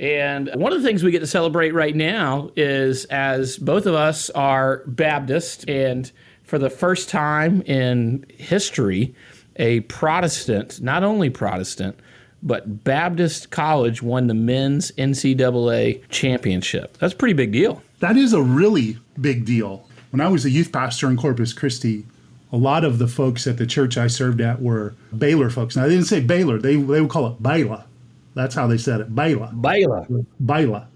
and 0.00 0.50
one 0.54 0.72
of 0.72 0.80
the 0.80 0.88
things 0.88 1.04
we 1.04 1.10
get 1.10 1.20
to 1.20 1.26
celebrate 1.26 1.72
right 1.74 1.94
now 1.94 2.50
is 2.56 3.04
as 3.06 3.58
both 3.58 3.84
of 3.84 3.94
us 3.94 4.30
are 4.30 4.82
Baptist, 4.86 5.68
and 5.68 6.10
for 6.42 6.58
the 6.58 6.70
first 6.70 7.10
time 7.10 7.60
in 7.62 8.24
history, 8.38 9.14
a 9.56 9.80
Protestant, 9.80 10.80
not 10.80 11.04
only 11.04 11.28
Protestant, 11.28 12.00
but 12.42 12.82
Baptist 12.82 13.50
College 13.50 14.02
won 14.02 14.26
the 14.26 14.32
men's 14.32 14.90
NCAA 14.92 16.08
championship. 16.08 16.96
That's 16.96 17.12
a 17.12 17.16
pretty 17.16 17.34
big 17.34 17.52
deal. 17.52 17.82
That 17.98 18.16
is 18.16 18.32
a 18.32 18.40
really 18.40 18.96
big 19.20 19.44
deal. 19.44 19.86
When 20.12 20.22
I 20.22 20.28
was 20.28 20.46
a 20.46 20.50
youth 20.50 20.72
pastor 20.72 21.10
in 21.10 21.18
Corpus 21.18 21.52
Christi, 21.52 22.06
a 22.50 22.56
lot 22.56 22.84
of 22.84 22.98
the 22.98 23.06
folks 23.06 23.46
at 23.46 23.58
the 23.58 23.66
church 23.66 23.98
I 23.98 24.06
served 24.06 24.40
at 24.40 24.62
were 24.62 24.94
Baylor 25.16 25.50
folks. 25.50 25.76
Now, 25.76 25.82
they 25.82 25.90
didn't 25.90 26.06
say 26.06 26.20
Baylor, 26.20 26.58
they, 26.58 26.76
they 26.76 27.02
would 27.02 27.10
call 27.10 27.26
it 27.26 27.42
Baylor. 27.42 27.84
That's 28.34 28.54
how 28.54 28.66
they 28.66 28.78
said 28.78 29.00
it. 29.00 29.14
Baylor. 29.14 29.50
Baylor. 29.52 30.06
Baylor. 30.44 30.86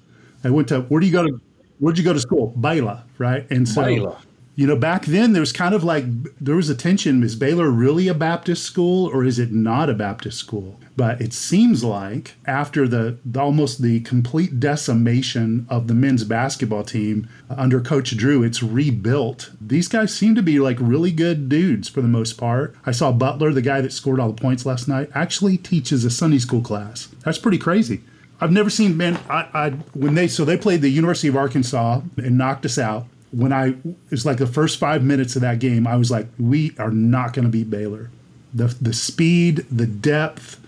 I 0.45 0.51
went 0.51 0.69
to 0.69 0.83
where 0.83 1.01
do 1.01 1.07
you 1.07 1.13
go 1.13 1.25
to 1.27 1.41
where'd 1.79 1.99
you 1.99 2.05
go 2.05 2.13
to 2.13 2.21
school? 2.21 2.49
Baylor, 2.49 3.03
right? 3.19 3.51
And 3.51 3.69
so 3.69 3.83
Baylor. 3.83 4.17
You 4.57 4.67
know, 4.67 4.77
back 4.77 5.07
then 5.07 5.33
there 5.33 5.41
was 5.41 5.53
kind 5.53 5.75
of 5.75 5.83
like 5.83 6.05
there 6.41 6.55
was 6.55 6.71
a 6.71 6.77
tension. 6.77 7.23
Is 7.23 7.35
Baylor 7.35 7.71
really 7.71 8.07
a 8.07 8.15
Baptist 8.15 8.63
school 8.63 9.09
or 9.09 9.25
is 9.25 9.39
it 9.39 9.53
not 9.53 9.91
a 9.91 9.95
Baptist 9.95 10.39
school? 10.39 10.79
But 10.97 11.21
it 11.21 11.33
seems 11.33 11.83
like 11.83 12.35
after 12.47 12.87
the, 12.87 13.19
the, 13.25 13.41
almost 13.41 13.83
the 13.83 14.01
complete 14.01 14.61
decimation 14.61 15.67
of 15.69 15.89
the 15.89 15.95
men's 15.95 16.23
basketball 16.23 16.85
team 16.85 17.29
under 17.51 17.81
Coach 17.81 18.17
Drew, 18.17 18.45
it's 18.45 18.63
rebuilt. 18.63 19.51
These 19.61 19.89
guys 19.89 20.15
seem 20.15 20.37
to 20.37 20.43
be 20.43 20.61
like 20.61 20.77
really 20.79 21.11
good 21.11 21.49
dudes 21.49 21.89
for 21.89 22.01
the 22.01 22.07
most 22.07 22.35
part. 22.35 22.77
I 22.87 22.93
saw 22.93 23.11
Butler, 23.11 23.53
the 23.53 23.61
guy 23.61 23.81
that 23.81 23.93
scored 23.93 24.21
all 24.21 24.29
the 24.29 24.41
points 24.41 24.65
last 24.65 24.87
night, 24.87 25.11
actually 25.17 25.57
teaches 25.57 26.05
a 26.05 26.11
Sunday 26.11 26.39
school 26.39 26.63
class. 26.63 27.09
That's 27.25 27.39
pretty 27.39 27.59
crazy. 27.59 28.03
I've 28.41 28.53
never 28.53 28.71
seen 28.71 28.97
men. 28.97 29.19
I, 29.29 29.49
I 29.55 29.71
when 29.95 30.15
they 30.15 30.29
so 30.29 30.45
they 30.45 30.57
played 30.57 30.83
the 30.83 30.91
University 30.91 31.29
of 31.29 31.37
Arkansas 31.37 32.03
and 32.17 32.37
knocked 32.39 32.67
us 32.67 32.79
out. 32.79 33.07
When 33.35 33.53
I 33.53 33.75
it's 34.11 34.25
like 34.25 34.39
the 34.39 34.47
first 34.47 34.79
five 34.79 35.03
minutes 35.03 35.35
of 35.37 35.43
that 35.43 35.59
game, 35.59 35.87
I 35.87 35.97
was 35.97 36.11
like, 36.11 36.27
we 36.39 36.73
are 36.79 36.91
not 36.91 37.33
going 37.33 37.45
to 37.45 37.51
beat 37.51 37.71
Baylor. 37.71 38.11
The 38.53 38.67
the 38.81 38.93
speed, 38.93 39.67
the 39.71 39.87
depth, 39.87 40.61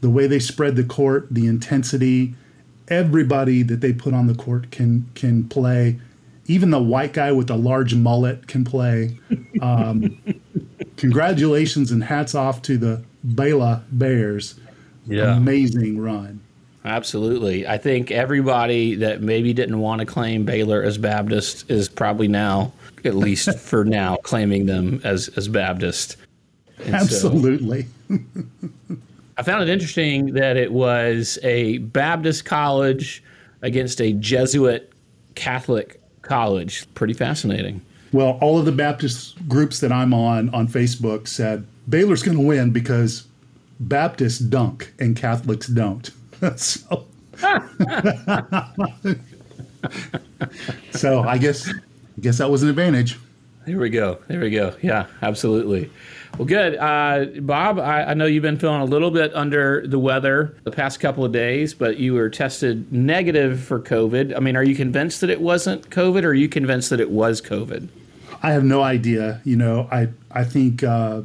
the 0.00 0.10
way 0.10 0.26
they 0.26 0.38
spread 0.38 0.76
the 0.76 0.84
court, 0.84 1.28
the 1.30 1.46
intensity, 1.46 2.34
everybody 2.88 3.62
that 3.62 3.80
they 3.80 3.92
put 3.92 4.12
on 4.14 4.26
the 4.26 4.34
court 4.34 4.70
can 4.70 5.08
can 5.14 5.48
play. 5.48 5.98
Even 6.46 6.70
the 6.70 6.82
white 6.82 7.14
guy 7.14 7.32
with 7.32 7.46
the 7.46 7.56
large 7.56 7.94
mullet 7.94 8.46
can 8.46 8.64
play. 8.64 9.16
Um, 9.62 10.18
congratulations 10.98 11.90
and 11.90 12.04
hats 12.04 12.34
off 12.34 12.60
to 12.62 12.76
the 12.76 13.02
Baylor 13.34 13.82
Bears. 13.90 14.60
Yeah. 15.06 15.36
Amazing 15.36 15.98
run. 16.00 16.43
Absolutely. 16.84 17.66
I 17.66 17.78
think 17.78 18.10
everybody 18.10 18.94
that 18.96 19.22
maybe 19.22 19.54
didn't 19.54 19.78
want 19.78 20.00
to 20.00 20.06
claim 20.06 20.44
Baylor 20.44 20.82
as 20.82 20.98
Baptist 20.98 21.70
is 21.70 21.88
probably 21.88 22.28
now, 22.28 22.72
at 23.04 23.14
least 23.14 23.58
for 23.58 23.84
now, 23.84 24.16
claiming 24.16 24.66
them 24.66 25.00
as, 25.02 25.28
as 25.36 25.48
Baptist. 25.48 26.16
And 26.84 26.94
Absolutely. 26.94 27.86
So, 28.08 28.18
I 29.38 29.42
found 29.42 29.62
it 29.62 29.68
interesting 29.68 30.34
that 30.34 30.56
it 30.56 30.72
was 30.72 31.38
a 31.42 31.78
Baptist 31.78 32.44
college 32.44 33.22
against 33.62 34.00
a 34.00 34.12
Jesuit 34.12 34.92
Catholic 35.34 36.00
college. 36.22 36.86
Pretty 36.94 37.14
fascinating. 37.14 37.80
Well, 38.12 38.38
all 38.40 38.58
of 38.58 38.64
the 38.66 38.72
Baptist 38.72 39.48
groups 39.48 39.80
that 39.80 39.90
I'm 39.90 40.12
on 40.12 40.50
on 40.50 40.68
Facebook 40.68 41.26
said 41.26 41.66
Baylor's 41.88 42.22
going 42.22 42.36
to 42.36 42.44
win 42.44 42.70
because 42.70 43.26
Baptists 43.80 44.38
dunk 44.38 44.92
and 45.00 45.16
Catholics 45.16 45.66
don't. 45.66 46.10
so, 46.56 47.06
so 50.92 51.22
I 51.22 51.38
guess 51.38 51.68
I 51.68 52.20
guess 52.20 52.38
that 52.38 52.50
was 52.50 52.62
an 52.62 52.68
advantage. 52.68 53.18
There 53.66 53.78
we 53.78 53.90
go. 53.90 54.18
There 54.28 54.40
we 54.40 54.50
go. 54.50 54.74
Yeah, 54.82 55.06
absolutely. 55.22 55.90
Well, 56.36 56.46
good. 56.46 56.76
Uh, 56.76 57.26
Bob, 57.40 57.78
I, 57.78 58.04
I, 58.04 58.14
know 58.14 58.26
you've 58.26 58.42
been 58.42 58.58
feeling 58.58 58.80
a 58.80 58.84
little 58.84 59.10
bit 59.10 59.32
under 59.34 59.86
the 59.86 59.98
weather 59.98 60.56
the 60.64 60.70
past 60.70 60.98
couple 60.98 61.24
of 61.24 61.32
days, 61.32 61.74
but 61.74 61.96
you 61.96 62.14
were 62.14 62.28
tested 62.28 62.92
negative 62.92 63.60
for 63.60 63.80
COVID. 63.80 64.36
I 64.36 64.40
mean, 64.40 64.56
are 64.56 64.64
you 64.64 64.74
convinced 64.74 65.20
that 65.20 65.30
it 65.30 65.40
wasn't 65.40 65.90
COVID 65.90 66.24
or 66.24 66.28
are 66.28 66.34
you 66.34 66.48
convinced 66.48 66.90
that 66.90 67.00
it 67.00 67.10
was 67.10 67.40
COVID? 67.40 67.88
I 68.42 68.50
have 68.50 68.64
no 68.64 68.82
idea. 68.82 69.40
You 69.44 69.56
know, 69.56 69.88
I, 69.92 70.08
I 70.32 70.44
think 70.44 70.82
uh, 70.82 71.22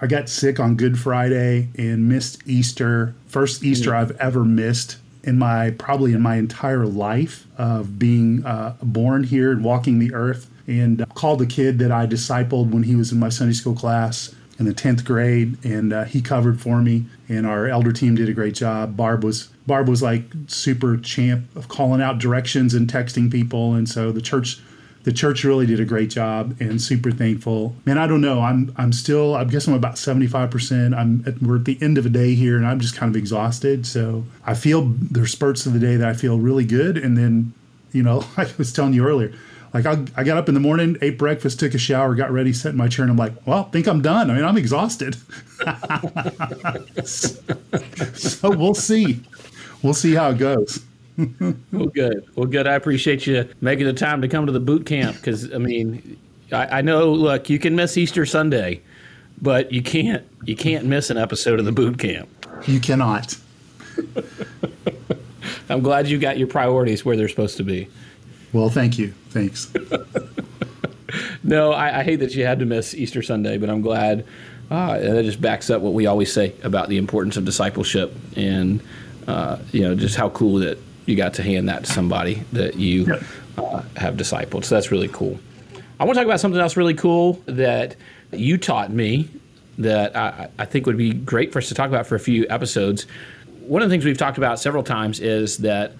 I 0.00 0.06
got 0.06 0.28
sick 0.28 0.60
on 0.60 0.76
Good 0.76 0.98
Friday 0.98 1.68
and 1.78 2.08
missed 2.08 2.46
Easter. 2.46 3.14
First 3.26 3.64
Easter 3.64 3.90
mm-hmm. 3.90 4.12
I've 4.12 4.16
ever 4.18 4.44
missed 4.44 4.98
in 5.24 5.38
my 5.38 5.70
probably 5.70 6.12
in 6.12 6.20
my 6.20 6.36
entire 6.36 6.86
life 6.86 7.46
of 7.58 7.98
being 7.98 8.44
uh, 8.44 8.76
born 8.82 9.24
here 9.24 9.52
and 9.52 9.64
walking 9.64 9.98
the 9.98 10.14
earth. 10.14 10.50
And 10.66 11.02
uh, 11.02 11.06
called 11.06 11.40
a 11.42 11.46
kid 11.46 11.78
that 11.78 11.92
I 11.92 12.06
discipled 12.06 12.70
when 12.72 12.82
he 12.82 12.96
was 12.96 13.12
in 13.12 13.18
my 13.18 13.28
Sunday 13.28 13.54
school 13.54 13.74
class 13.74 14.34
in 14.58 14.64
the 14.64 14.74
10th 14.74 15.04
grade 15.04 15.56
and 15.64 15.92
uh, 15.92 16.04
he 16.04 16.20
covered 16.20 16.60
for 16.60 16.80
me 16.80 17.04
and 17.28 17.46
our 17.46 17.66
elder 17.66 17.92
team 17.92 18.14
did 18.14 18.28
a 18.28 18.32
great 18.32 18.54
job 18.54 18.96
barb 18.96 19.22
was 19.22 19.48
barb 19.66 19.88
was 19.88 20.02
like 20.02 20.24
super 20.46 20.96
champ 20.96 21.44
of 21.54 21.68
calling 21.68 22.00
out 22.00 22.18
directions 22.18 22.72
and 22.72 22.90
texting 22.90 23.30
people 23.30 23.74
and 23.74 23.88
so 23.88 24.10
the 24.10 24.20
church 24.20 24.58
the 25.06 25.12
church 25.12 25.44
really 25.44 25.66
did 25.66 25.78
a 25.78 25.84
great 25.84 26.10
job 26.10 26.56
and 26.58 26.82
super 26.82 27.12
thankful 27.12 27.76
man 27.84 27.96
i 27.96 28.08
don't 28.08 28.20
know 28.20 28.40
i'm 28.40 28.74
i'm 28.76 28.92
still 28.92 29.36
i 29.36 29.44
guess 29.44 29.68
i'm 29.68 29.74
about 29.74 29.94
75% 29.94 30.98
i'm 30.98 31.22
at, 31.24 31.40
we're 31.40 31.56
at 31.56 31.64
the 31.64 31.78
end 31.80 31.96
of 31.96 32.04
a 32.04 32.08
day 32.08 32.34
here 32.34 32.56
and 32.56 32.66
i'm 32.66 32.80
just 32.80 32.96
kind 32.96 33.08
of 33.08 33.16
exhausted 33.16 33.86
so 33.86 34.24
i 34.44 34.52
feel 34.52 34.92
there's 35.00 35.30
spurts 35.30 35.64
of 35.64 35.72
the 35.72 35.78
day 35.78 35.94
that 35.94 36.08
i 36.08 36.12
feel 36.12 36.38
really 36.38 36.64
good 36.64 36.98
and 36.98 37.16
then 37.16 37.54
you 37.92 38.02
know 38.02 38.24
i 38.36 38.50
was 38.58 38.72
telling 38.72 38.92
you 38.92 39.06
earlier 39.06 39.32
like 39.72 39.86
I, 39.86 40.04
I 40.16 40.24
got 40.24 40.38
up 40.38 40.48
in 40.48 40.54
the 40.54 40.60
morning, 40.60 40.96
ate 41.02 41.18
breakfast, 41.18 41.60
took 41.60 41.74
a 41.74 41.78
shower, 41.78 42.14
got 42.14 42.30
ready, 42.30 42.54
sat 42.54 42.70
in 42.70 42.78
my 42.78 42.88
chair, 42.88 43.02
and 43.02 43.10
I'm 43.10 43.18
like, 43.18 43.46
well, 43.46 43.66
I 43.66 43.70
think 43.72 43.86
I'm 43.86 44.00
done. 44.00 44.30
I 44.30 44.34
mean, 44.34 44.44
I'm 44.44 44.56
exhausted. 44.56 45.16
so 48.16 48.56
we'll 48.56 48.72
see. 48.72 49.20
We'll 49.82 49.92
see 49.92 50.14
how 50.14 50.30
it 50.30 50.38
goes. 50.38 50.82
Well, 51.18 51.86
good. 51.86 52.24
Well, 52.34 52.46
good. 52.46 52.66
I 52.66 52.74
appreciate 52.74 53.26
you 53.26 53.48
making 53.60 53.86
the 53.86 53.92
time 53.92 54.20
to 54.22 54.28
come 54.28 54.46
to 54.46 54.52
the 54.52 54.60
boot 54.60 54.86
camp 54.86 55.16
because, 55.16 55.52
I 55.52 55.58
mean, 55.58 56.18
I, 56.52 56.78
I 56.78 56.82
know. 56.82 57.12
Look, 57.12 57.48
you 57.48 57.58
can 57.58 57.74
miss 57.74 57.96
Easter 57.96 58.26
Sunday, 58.26 58.82
but 59.40 59.72
you 59.72 59.82
can't. 59.82 60.26
You 60.44 60.56
can't 60.56 60.84
miss 60.86 61.10
an 61.10 61.16
episode 61.16 61.58
of 61.58 61.64
the 61.64 61.72
boot 61.72 61.98
camp. 61.98 62.28
You 62.66 62.80
cannot. 62.80 63.36
I'm 65.68 65.80
glad 65.80 66.08
you 66.08 66.18
got 66.18 66.38
your 66.38 66.48
priorities 66.48 67.04
where 67.04 67.16
they're 67.16 67.28
supposed 67.28 67.56
to 67.56 67.64
be. 67.64 67.88
Well, 68.52 68.68
thank 68.70 68.98
you. 68.98 69.12
Thanks. 69.30 69.72
no, 71.42 71.72
I, 71.72 72.00
I, 72.00 72.02
hate 72.02 72.16
that 72.16 72.34
you 72.34 72.46
had 72.46 72.58
to 72.60 72.66
miss 72.66 72.94
Easter 72.94 73.22
Sunday, 73.22 73.58
but 73.58 73.68
I'm 73.68 73.82
glad. 73.82 74.24
Uh, 74.70 74.98
that 74.98 75.24
just 75.24 75.40
backs 75.40 75.70
up 75.70 75.80
what 75.80 75.92
we 75.92 76.06
always 76.06 76.32
say 76.32 76.52
about 76.64 76.88
the 76.88 76.96
importance 76.96 77.36
of 77.36 77.44
discipleship 77.44 78.12
and 78.34 78.80
uh, 79.28 79.58
you 79.70 79.80
know 79.80 79.94
just 79.94 80.16
how 80.16 80.28
cool 80.30 80.58
that 80.58 80.76
you 81.06 81.16
got 81.16 81.34
to 81.34 81.42
hand 81.42 81.68
that 81.68 81.84
to 81.84 81.92
somebody 81.92 82.42
that 82.52 82.76
you 82.76 83.18
uh, 83.58 83.82
have 83.96 84.16
discipled. 84.16 84.64
So 84.64 84.74
that's 84.74 84.90
really 84.90 85.08
cool. 85.08 85.38
I 85.98 86.04
want 86.04 86.16
to 86.16 86.20
talk 86.20 86.26
about 86.26 86.40
something 86.40 86.60
else 86.60 86.76
really 86.76 86.94
cool 86.94 87.42
that 87.46 87.96
you 88.32 88.58
taught 88.58 88.92
me 88.92 89.30
that 89.78 90.16
I, 90.16 90.48
I 90.58 90.64
think 90.66 90.86
would 90.86 90.98
be 90.98 91.12
great 91.12 91.52
for 91.52 91.58
us 91.58 91.68
to 91.68 91.74
talk 91.74 91.88
about 91.88 92.06
for 92.06 92.16
a 92.16 92.20
few 92.20 92.46
episodes. 92.50 93.06
One 93.60 93.82
of 93.82 93.88
the 93.88 93.94
things 93.94 94.04
we've 94.04 94.18
talked 94.18 94.38
about 94.38 94.60
several 94.60 94.82
times 94.82 95.20
is 95.20 95.58
that 95.58 95.92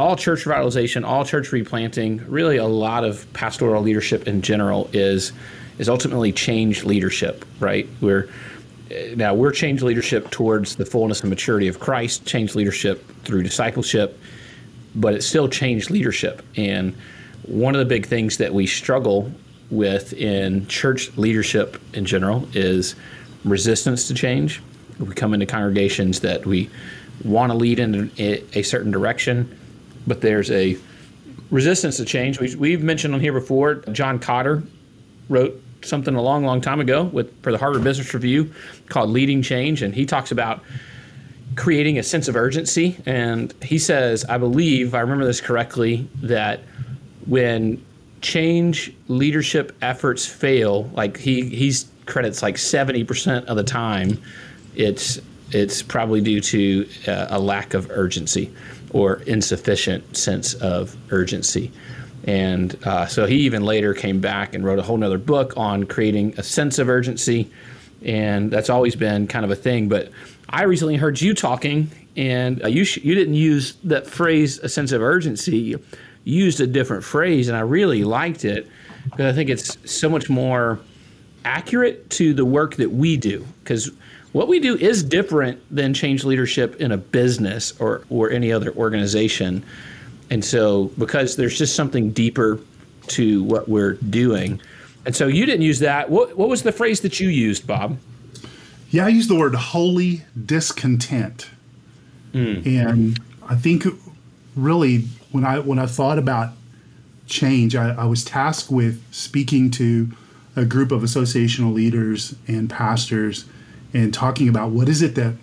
all 0.00 0.16
church 0.16 0.44
revitalization, 0.44 1.04
all 1.04 1.24
church 1.24 1.52
replanting, 1.52 2.24
really 2.26 2.56
a 2.56 2.66
lot 2.66 3.04
of 3.04 3.30
pastoral 3.32 3.82
leadership 3.82 4.26
in 4.26 4.42
general 4.42 4.88
is 4.92 5.32
is 5.78 5.88
ultimately 5.88 6.30
change 6.30 6.84
leadership, 6.84 7.44
right? 7.58 7.88
We're 8.02 8.28
now 9.16 9.34
we're 9.34 9.52
change 9.52 9.82
leadership 9.82 10.30
towards 10.30 10.76
the 10.76 10.84
fullness 10.84 11.20
and 11.20 11.30
maturity 11.30 11.68
of 11.68 11.80
Christ, 11.80 12.26
change 12.26 12.54
leadership 12.54 13.04
through 13.22 13.42
discipleship, 13.42 14.18
but 14.94 15.14
it's 15.14 15.26
still 15.26 15.48
change 15.48 15.90
leadership. 15.90 16.42
And 16.56 16.94
one 17.42 17.74
of 17.74 17.78
the 17.78 17.84
big 17.84 18.06
things 18.06 18.38
that 18.38 18.52
we 18.52 18.66
struggle 18.66 19.32
with 19.70 20.12
in 20.14 20.66
church 20.66 21.16
leadership 21.16 21.80
in 21.94 22.04
general 22.04 22.48
is 22.52 22.96
resistance 23.44 24.08
to 24.08 24.14
change. 24.14 24.60
We 24.98 25.14
come 25.14 25.32
into 25.32 25.46
congregations 25.46 26.20
that 26.20 26.44
we 26.44 26.68
want 27.24 27.52
to 27.52 27.56
lead 27.56 27.78
in 27.78 28.10
a, 28.18 28.62
certain 28.62 28.90
direction, 28.90 29.56
but 30.06 30.20
there's 30.20 30.50
a 30.50 30.76
resistance 31.50 31.96
to 31.98 32.04
change. 32.04 32.40
We, 32.40 32.54
we've 32.56 32.82
mentioned 32.82 33.14
on 33.14 33.20
here 33.20 33.32
before. 33.32 33.76
John 33.92 34.18
Kotter 34.18 34.66
wrote 35.28 35.62
something 35.82 36.14
a 36.14 36.22
long, 36.22 36.44
long 36.44 36.60
time 36.60 36.80
ago 36.80 37.04
with 37.04 37.42
for 37.42 37.52
the 37.52 37.58
Harvard 37.58 37.84
Business 37.84 38.12
Review 38.14 38.52
called 38.88 39.10
"Leading 39.10 39.42
Change," 39.42 39.82
and 39.82 39.94
he 39.94 40.06
talks 40.06 40.30
about 40.30 40.62
creating 41.56 41.98
a 41.98 42.02
sense 42.02 42.28
of 42.28 42.36
urgency. 42.36 42.96
And 43.06 43.52
he 43.62 43.78
says, 43.78 44.24
I 44.24 44.38
believe, 44.38 44.94
I 44.94 45.00
remember 45.00 45.24
this 45.24 45.40
correctly, 45.40 46.08
that 46.22 46.60
when 47.26 47.84
change 48.20 48.92
leadership 49.08 49.76
efforts 49.82 50.26
fail, 50.26 50.84
like 50.94 51.16
he 51.16 51.48
he's 51.48 51.90
credits 52.06 52.42
like 52.42 52.58
seventy 52.58 53.04
percent 53.04 53.46
of 53.46 53.56
the 53.56 53.64
time, 53.64 54.20
it's 54.74 55.20
it's 55.50 55.82
probably 55.82 56.20
due 56.20 56.40
to 56.40 56.88
uh, 57.08 57.26
a 57.30 57.38
lack 57.38 57.74
of 57.74 57.90
urgency 57.90 58.52
or 58.92 59.16
insufficient 59.26 60.16
sense 60.16 60.54
of 60.54 60.96
urgency. 61.10 61.72
And 62.26 62.76
uh, 62.84 63.06
so 63.06 63.26
he 63.26 63.36
even 63.38 63.64
later 63.64 63.94
came 63.94 64.20
back 64.20 64.54
and 64.54 64.64
wrote 64.64 64.78
a 64.78 64.82
whole 64.82 64.96
nother 64.96 65.18
book 65.18 65.54
on 65.56 65.84
creating 65.84 66.34
a 66.38 66.42
sense 66.42 66.78
of 66.78 66.88
urgency. 66.88 67.50
And 68.04 68.50
that's 68.50 68.70
always 68.70 68.94
been 68.94 69.26
kind 69.26 69.44
of 69.44 69.50
a 69.50 69.56
thing. 69.56 69.88
But 69.88 70.10
I 70.48 70.64
recently 70.64 70.96
heard 70.96 71.20
you 71.20 71.34
talking, 71.34 71.90
and 72.16 72.62
uh, 72.62 72.68
you, 72.68 72.84
sh- 72.84 72.98
you 72.98 73.14
didn't 73.14 73.34
use 73.34 73.74
that 73.84 74.06
phrase, 74.06 74.58
a 74.58 74.68
sense 74.68 74.92
of 74.92 75.02
urgency. 75.02 75.56
You 75.58 75.80
used 76.24 76.60
a 76.60 76.66
different 76.66 77.04
phrase, 77.04 77.48
and 77.48 77.56
I 77.56 77.60
really 77.60 78.04
liked 78.04 78.44
it 78.44 78.68
because 79.04 79.32
I 79.32 79.32
think 79.32 79.48
it's 79.48 79.78
so 79.90 80.08
much 80.08 80.28
more 80.28 80.78
accurate 81.44 82.10
to 82.10 82.34
the 82.34 82.44
work 82.44 82.76
that 82.76 82.90
we 82.90 83.16
do. 83.16 83.46
Because 83.62 83.90
what 84.32 84.46
we 84.46 84.60
do 84.60 84.76
is 84.76 85.02
different 85.02 85.60
than 85.74 85.94
change 85.94 86.24
leadership 86.24 86.80
in 86.80 86.92
a 86.92 86.96
business 86.96 87.78
or, 87.80 88.04
or 88.10 88.30
any 88.30 88.52
other 88.52 88.72
organization. 88.74 89.64
And 90.30 90.44
so, 90.44 90.92
because 90.96 91.36
there's 91.36 91.58
just 91.58 91.74
something 91.74 92.12
deeper 92.12 92.60
to 93.08 93.42
what 93.42 93.68
we're 93.68 93.94
doing. 93.94 94.60
And 95.04 95.14
so, 95.16 95.26
you 95.26 95.44
didn't 95.44 95.62
use 95.62 95.80
that. 95.80 96.08
What, 96.08 96.36
what 96.36 96.48
was 96.48 96.62
the 96.62 96.72
phrase 96.72 97.00
that 97.00 97.18
you 97.18 97.28
used, 97.28 97.66
Bob? 97.66 97.98
Yeah, 98.90 99.06
I 99.06 99.08
used 99.08 99.28
the 99.28 99.34
word 99.36 99.54
holy 99.54 100.22
discontent. 100.46 101.50
Mm. 102.32 102.66
And 102.66 103.20
I 103.48 103.56
think 103.56 103.84
really 104.56 105.04
when 105.32 105.44
I 105.44 105.58
when 105.58 105.78
I 105.78 105.86
thought 105.86 106.18
about 106.18 106.50
change, 107.26 107.76
I, 107.76 107.90
I 107.94 108.04
was 108.04 108.24
tasked 108.24 108.70
with 108.70 109.02
speaking 109.12 109.70
to 109.72 110.10
a 110.56 110.64
group 110.64 110.90
of 110.90 111.02
associational 111.02 111.72
leaders 111.72 112.34
and 112.48 112.68
pastors 112.68 113.44
and 113.94 114.12
talking 114.12 114.48
about 114.48 114.70
what 114.70 114.88
is 114.88 115.02
it 115.02 115.14
that 115.14 115.34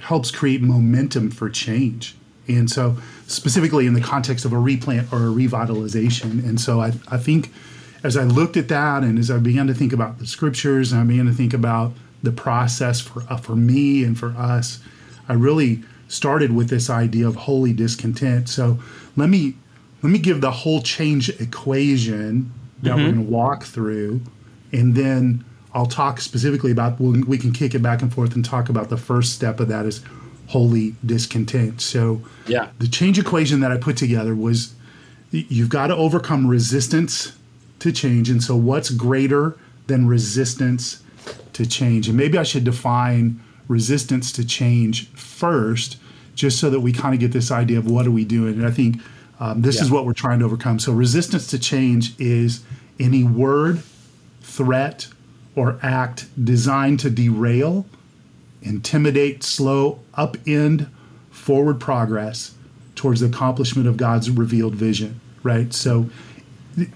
helps 0.00 0.30
create 0.30 0.62
momentum 0.62 1.30
for 1.30 1.48
change. 1.48 2.16
And 2.48 2.70
so, 2.70 2.96
specifically 3.32 3.86
in 3.86 3.94
the 3.94 4.00
context 4.00 4.44
of 4.44 4.52
a 4.52 4.58
replant 4.58 5.12
or 5.12 5.18
a 5.18 5.30
revitalization. 5.30 6.46
And 6.46 6.60
so, 6.60 6.80
I, 6.80 6.92
I 7.08 7.18
think 7.18 7.52
as 8.04 8.16
I 8.16 8.24
looked 8.24 8.56
at 8.56 8.68
that 8.68 9.02
and 9.02 9.18
as 9.18 9.30
I 9.30 9.38
began 9.38 9.66
to 9.68 9.74
think 9.74 9.92
about 9.92 10.18
the 10.18 10.26
scriptures 10.26 10.92
and 10.92 11.00
I 11.00 11.04
began 11.04 11.26
to 11.26 11.32
think 11.32 11.54
about 11.54 11.92
the 12.22 12.32
process 12.32 13.00
for, 13.00 13.24
uh, 13.28 13.36
for 13.36 13.56
me 13.56 14.04
and 14.04 14.18
for 14.18 14.30
us, 14.30 14.80
I 15.28 15.34
really 15.34 15.82
started 16.08 16.54
with 16.54 16.68
this 16.68 16.90
idea 16.90 17.26
of 17.26 17.36
holy 17.36 17.72
discontent. 17.72 18.48
So, 18.48 18.78
let 19.16 19.28
me 19.28 19.54
let 20.02 20.10
me 20.10 20.18
give 20.18 20.40
the 20.40 20.50
whole 20.50 20.82
change 20.82 21.28
equation 21.40 22.52
that 22.82 22.90
mm-hmm. 22.90 22.98
we're 22.98 23.12
going 23.12 23.24
to 23.24 23.30
walk 23.30 23.62
through, 23.62 24.20
and 24.72 24.94
then 24.94 25.44
I'll 25.74 25.86
talk 25.86 26.20
specifically 26.20 26.70
about, 26.70 27.00
we 27.00 27.38
can 27.38 27.52
kick 27.52 27.74
it 27.74 27.82
back 27.82 28.02
and 28.02 28.12
forth 28.12 28.34
and 28.34 28.44
talk 28.44 28.68
about 28.68 28.90
the 28.90 28.96
first 28.96 29.32
step 29.32 29.58
of 29.58 29.68
that 29.68 29.86
is 29.86 30.02
holy 30.52 30.94
discontent. 31.04 31.80
So, 31.80 32.20
yeah, 32.46 32.68
the 32.78 32.86
change 32.86 33.18
equation 33.18 33.60
that 33.60 33.72
I 33.72 33.78
put 33.78 33.96
together 33.96 34.34
was 34.34 34.74
you've 35.30 35.70
got 35.70 35.86
to 35.86 35.96
overcome 35.96 36.46
resistance 36.46 37.36
to 37.78 37.90
change. 37.90 38.28
And 38.28 38.42
so, 38.42 38.54
what's 38.54 38.90
greater 38.90 39.56
than 39.86 40.06
resistance 40.06 41.02
to 41.54 41.66
change? 41.66 42.06
And 42.08 42.16
maybe 42.16 42.36
I 42.36 42.42
should 42.42 42.64
define 42.64 43.40
resistance 43.66 44.30
to 44.32 44.44
change 44.44 45.08
first, 45.12 45.96
just 46.34 46.60
so 46.60 46.68
that 46.68 46.80
we 46.80 46.92
kind 46.92 47.14
of 47.14 47.20
get 47.20 47.32
this 47.32 47.50
idea 47.50 47.78
of 47.78 47.90
what 47.90 48.06
are 48.06 48.10
we 48.10 48.24
doing. 48.26 48.54
And 48.54 48.66
I 48.66 48.70
think 48.70 49.00
um, 49.40 49.62
this 49.62 49.76
yeah. 49.76 49.82
is 49.82 49.90
what 49.90 50.04
we're 50.04 50.12
trying 50.12 50.40
to 50.40 50.44
overcome. 50.44 50.78
So, 50.78 50.92
resistance 50.92 51.46
to 51.48 51.58
change 51.58 52.18
is 52.20 52.62
any 53.00 53.24
word, 53.24 53.82
threat, 54.42 55.08
or 55.56 55.78
act 55.82 56.26
designed 56.42 57.00
to 57.00 57.10
derail, 57.10 57.86
intimidate, 58.62 59.42
slow, 59.42 60.00
upend 60.16 60.88
forward 61.30 61.80
progress 61.80 62.54
towards 62.94 63.20
the 63.20 63.26
accomplishment 63.26 63.88
of 63.88 63.96
God's 63.96 64.30
revealed 64.30 64.74
vision, 64.74 65.20
right? 65.42 65.72
So, 65.72 66.08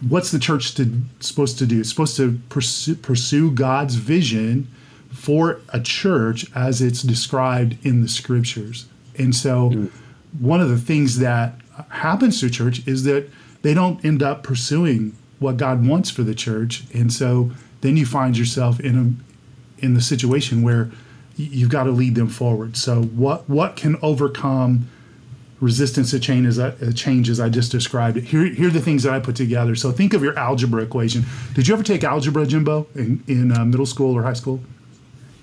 what's 0.09 0.31
the 0.31 0.39
church 0.39 0.75
to, 0.77 1.01
supposed 1.21 1.59
to 1.59 1.67
do? 1.67 1.81
It's 1.81 1.91
supposed 1.91 2.17
to 2.17 2.41
pursue, 2.49 2.95
pursue 2.95 3.51
God's 3.51 3.97
vision 3.97 4.69
for 5.11 5.61
a 5.71 5.81
church 5.81 6.47
as 6.55 6.81
it's 6.81 7.03
described 7.03 7.77
in 7.85 8.03
the 8.03 8.09
scriptures. 8.09 8.87
And 9.19 9.35
so, 9.35 9.71
mm. 9.71 9.91
one 10.39 10.61
of 10.61 10.69
the 10.69 10.79
things 10.79 11.19
that 11.19 11.55
happens 11.89 12.41
to 12.41 12.51
church 12.51 12.87
is 12.87 13.05
that 13.05 13.29
they 13.63 13.75
don't 13.75 14.05
end 14.05 14.23
up 14.23 14.43
pursuing 14.43 15.17
what 15.39 15.57
God 15.57 15.87
wants 15.87 16.11
for 16.11 16.23
the 16.23 16.35
church. 16.35 16.85
And 16.95 17.13
so, 17.13 17.51
then 17.81 17.97
you 17.97 18.07
find 18.07 18.37
yourself 18.37 18.81
in 18.81 18.99
a 18.99 19.27
in 19.85 19.95
the 19.95 20.01
situation 20.01 20.63
where 20.63 20.91
you've 21.37 21.71
got 21.71 21.85
to 21.85 21.91
lead 21.91 22.15
them 22.15 22.29
forward. 22.29 22.77
So 22.77 23.03
what 23.03 23.49
what 23.49 23.77
can 23.77 23.97
overcome 24.03 24.89
resistance 25.61 26.11
to 26.11 26.21
change 26.21 26.47
as 26.47 26.59
I, 26.59 26.69
uh, 26.69 26.93
change 26.93 27.31
as 27.31 27.41
I 27.41 27.49
just 27.49 27.71
described 27.73 28.17
it? 28.17 28.25
Here 28.25 28.45
here 28.47 28.69
are 28.69 28.71
the 28.71 28.81
things 28.81 29.03
that 29.05 29.13
I 29.13 29.21
put 29.21 29.37
together. 29.37 29.75
So 29.75 29.93
think 29.93 30.15
of 30.15 30.23
your 30.23 30.39
algebra 30.39 30.83
equation. 30.83 31.25
Did 31.55 31.69
you 31.69 31.75
ever 31.75 31.83
take 31.83 32.05
algebra, 32.05 32.47
Jimbo, 32.47 32.87
in, 32.95 33.23
in 33.27 33.53
uh, 33.53 33.65
middle 33.65 33.87
school 33.87 34.17
or 34.17 34.23
high 34.23 34.33
school? 34.33 34.61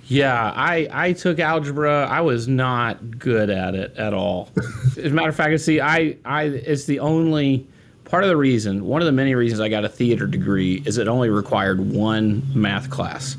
Yeah, 0.06 0.52
I, 0.54 0.88
I 0.92 1.14
took 1.14 1.40
algebra. 1.40 2.06
I 2.08 2.20
was 2.22 2.48
not 2.48 3.18
good 3.18 3.50
at 3.50 3.74
it 3.74 3.96
at 3.96 4.14
all. 4.14 4.50
As 4.98 4.98
a 4.98 5.10
matter 5.10 5.30
of 5.30 5.36
fact, 5.36 5.58
see, 5.62 5.80
I, 5.80 6.18
I 6.26 6.44
it's 6.44 6.84
the 6.86 7.00
only 7.00 7.66
part 8.14 8.24
of 8.24 8.30
the 8.30 8.38
reason, 8.38 8.86
one 8.86 9.02
of 9.02 9.08
the 9.08 9.12
many 9.12 9.34
reasons 9.34 9.60
I 9.60 9.70
got 9.70 9.86
a 9.86 9.90
theater 9.90 10.28
degree 10.28 10.84
is 10.86 11.00
it 11.00 11.08
only 11.08 11.30
required 11.30 11.80
one 11.80 12.44
math 12.54 12.92
class. 12.92 13.38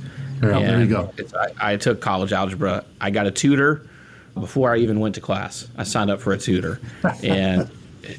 Yeah, 0.51 0.67
there 0.67 0.81
you 0.81 0.87
go. 0.87 1.13
I, 1.39 1.73
I, 1.73 1.77
took 1.77 2.01
college 2.01 2.33
algebra. 2.33 2.85
I 3.01 3.11
got 3.11 3.27
a 3.27 3.31
tutor 3.31 3.89
before 4.35 4.73
I 4.73 4.79
even 4.79 5.01
went 5.01 5.15
to 5.17 5.21
class. 5.21 5.69
I 5.77 5.85
signed 5.85 6.11
up 6.11 6.21
for 6.21 6.33
a 6.33 6.39
tutor, 6.39 6.81
and 7.23 7.71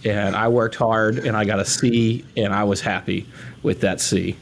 and 0.03 0.36
I 0.36 0.48
worked 0.48 0.75
hard, 0.75 1.20
and 1.20 1.36
I 1.36 1.46
got 1.46 1.60
a 1.60 1.65
C, 1.65 2.25
and 2.38 2.53
I 2.53 2.63
was 2.63 2.82
happy 2.82 3.27
with 3.63 3.82
that 3.82 4.01
C. 4.01 4.36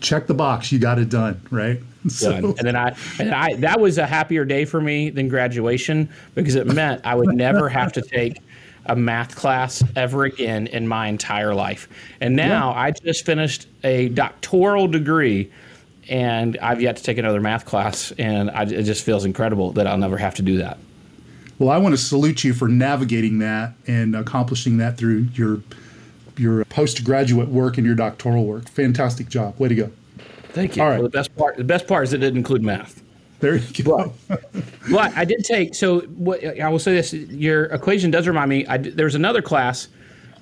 Check 0.00 0.26
the 0.26 0.34
box. 0.34 0.70
You 0.70 0.78
got 0.78 0.98
it 0.98 1.08
done, 1.08 1.40
right? 1.50 1.80
So. 2.08 2.30
Done. 2.30 2.44
And 2.44 2.58
then 2.58 2.76
I 2.76 2.96
and 3.18 3.34
I 3.34 3.54
that 3.56 3.80
was 3.80 3.98
a 3.98 4.06
happier 4.06 4.44
day 4.44 4.64
for 4.64 4.80
me 4.80 5.10
than 5.10 5.28
graduation 5.28 6.08
because 6.36 6.54
it 6.54 6.66
meant 6.66 7.04
I 7.04 7.16
would 7.16 7.34
never 7.34 7.68
have 7.68 7.92
to 7.94 8.02
take 8.02 8.40
a 8.86 8.96
math 8.96 9.36
class 9.36 9.82
ever 9.96 10.24
again 10.24 10.66
in 10.68 10.88
my 10.88 11.08
entire 11.08 11.54
life. 11.54 11.88
And 12.20 12.34
now 12.34 12.70
yeah. 12.70 12.80
I 12.80 12.90
just 12.92 13.26
finished 13.26 13.66
a 13.84 14.08
doctoral 14.10 14.88
degree 14.88 15.50
and 16.08 16.56
I've 16.58 16.80
yet 16.80 16.96
to 16.96 17.02
take 17.02 17.18
another 17.18 17.40
math 17.40 17.64
class. 17.64 18.12
And 18.18 18.50
I, 18.50 18.62
it 18.62 18.84
just 18.84 19.04
feels 19.04 19.24
incredible 19.24 19.72
that 19.72 19.86
I'll 19.86 19.98
never 19.98 20.16
have 20.16 20.34
to 20.36 20.42
do 20.42 20.58
that. 20.58 20.78
Well, 21.58 21.70
I 21.70 21.78
want 21.78 21.92
to 21.92 21.98
salute 21.98 22.44
you 22.44 22.54
for 22.54 22.68
navigating 22.68 23.38
that 23.40 23.72
and 23.86 24.14
accomplishing 24.14 24.78
that 24.78 24.96
through 24.96 25.28
your 25.34 25.60
your 26.36 26.64
postgraduate 26.66 27.48
work 27.48 27.78
and 27.78 27.86
your 27.86 27.96
doctoral 27.96 28.44
work. 28.44 28.68
Fantastic 28.68 29.28
job. 29.28 29.58
Way 29.58 29.68
to 29.68 29.74
go. 29.74 29.90
Thank 30.50 30.76
you. 30.76 30.82
All 30.82 30.88
right. 30.88 30.94
Well, 30.94 31.04
the 31.04 31.10
best 31.10 31.36
part 31.36 31.56
the 31.56 31.64
best 31.64 31.86
part 31.86 32.04
is 32.04 32.12
it 32.12 32.18
didn't 32.18 32.38
include 32.38 32.62
math. 32.62 33.02
There 33.40 33.56
you 33.56 33.84
go. 33.84 34.12
but, 34.28 34.52
but 34.90 35.16
I 35.16 35.24
did 35.24 35.44
take 35.44 35.74
so 35.74 36.00
what 36.00 36.44
I 36.44 36.68
will 36.68 36.78
say 36.78 36.94
this: 36.94 37.12
your 37.12 37.64
equation 37.66 38.10
does 38.10 38.26
remind 38.26 38.50
me. 38.50 38.66
I, 38.66 38.78
there's 38.78 39.14
another 39.14 39.42
class 39.42 39.88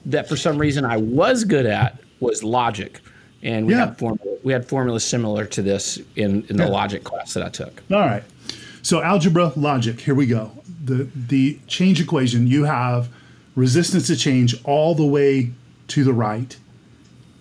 that 0.07 0.29
for 0.29 0.37
some 0.37 0.59
reason 0.59 0.85
I 0.85 0.99
was 0.99 1.45
good 1.45 1.67
at 1.67 1.99
was 2.21 2.45
logic, 2.45 3.01
and 3.47 3.65
we 3.65 3.73
yeah. 3.73 3.87
had 3.87 3.99
formula, 3.99 4.37
we 4.43 4.53
had 4.53 4.69
formulas 4.69 5.05
similar 5.05 5.47
to 5.47 5.63
this 5.63 5.99
in 6.17 6.45
in 6.49 6.57
the 6.57 6.65
yeah. 6.65 6.69
logic 6.69 7.05
class 7.05 7.33
that 7.35 7.45
I 7.45 7.49
took. 7.49 7.83
All 7.91 8.01
right, 8.01 8.25
so 8.83 9.03
algebra, 9.03 9.53
logic. 9.57 10.01
Here 10.01 10.15
we 10.15 10.27
go. 10.27 10.51
The 10.85 11.09
the 11.15 11.59
change 11.69 12.01
equation. 12.01 12.49
You 12.49 12.65
have 12.65 13.09
resistance 13.55 14.09
to 14.09 14.17
change 14.17 14.63
all 14.65 14.95
the 14.95 15.07
way 15.07 15.53
to 15.89 16.05
the 16.05 16.13
right, 16.13 16.57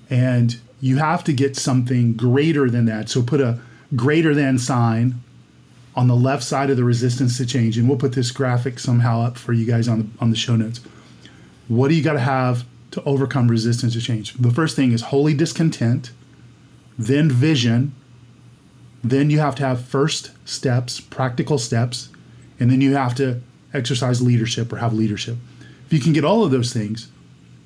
and 0.09 0.55
you 0.79 0.97
have 0.97 1.24
to 1.24 1.33
get 1.33 1.57
something 1.57 2.13
greater 2.13 2.69
than 2.69 2.85
that. 2.85 3.09
So 3.09 3.24
put 3.24 3.41
a 3.41 3.59
greater 3.95 4.35
than 4.35 4.59
sign 4.59 5.15
on 5.95 6.07
the 6.07 6.15
left 6.15 6.43
side 6.43 6.69
of 6.69 6.77
the 6.77 6.83
resistance 6.83 7.38
to 7.38 7.47
change, 7.47 7.79
and 7.79 7.89
we'll 7.89 7.97
put 7.97 8.13
this 8.13 8.29
graphic 8.29 8.77
somehow 8.77 9.21
up 9.21 9.38
for 9.38 9.53
you 9.53 9.65
guys 9.65 9.88
on 9.88 10.00
the 10.00 10.07
on 10.19 10.29
the 10.29 10.38
show 10.38 10.55
notes. 10.55 10.81
What 11.67 11.88
do 11.88 11.95
you 11.95 12.03
got 12.03 12.13
to 12.13 12.19
have 12.19 12.63
to 12.95 13.03
overcome 13.03 13.49
resistance 13.49 13.93
to 13.93 14.01
change? 14.01 14.33
The 14.33 14.51
first 14.51 14.75
thing 14.75 14.91
is 14.93 15.03
holy 15.03 15.33
discontent, 15.33 16.11
then 16.97 17.29
vision, 17.29 17.93
then 19.03 19.29
you 19.29 19.39
have 19.39 19.55
to 19.55 19.63
have 19.63 19.81
first 19.81 20.31
steps, 20.45 21.01
practical 21.01 21.57
steps, 21.57 22.09
and 22.57 22.71
then 22.71 22.79
you 22.79 22.95
have 22.95 23.13
to 23.15 23.41
exercise 23.73 24.21
leadership 24.21 24.71
or 24.71 24.77
have 24.77 24.93
leadership. 24.93 25.35
If 25.85 25.91
you 25.93 25.99
can 25.99 26.13
get 26.13 26.23
all 26.23 26.45
of 26.45 26.51
those 26.51 26.71
things, 26.71 27.09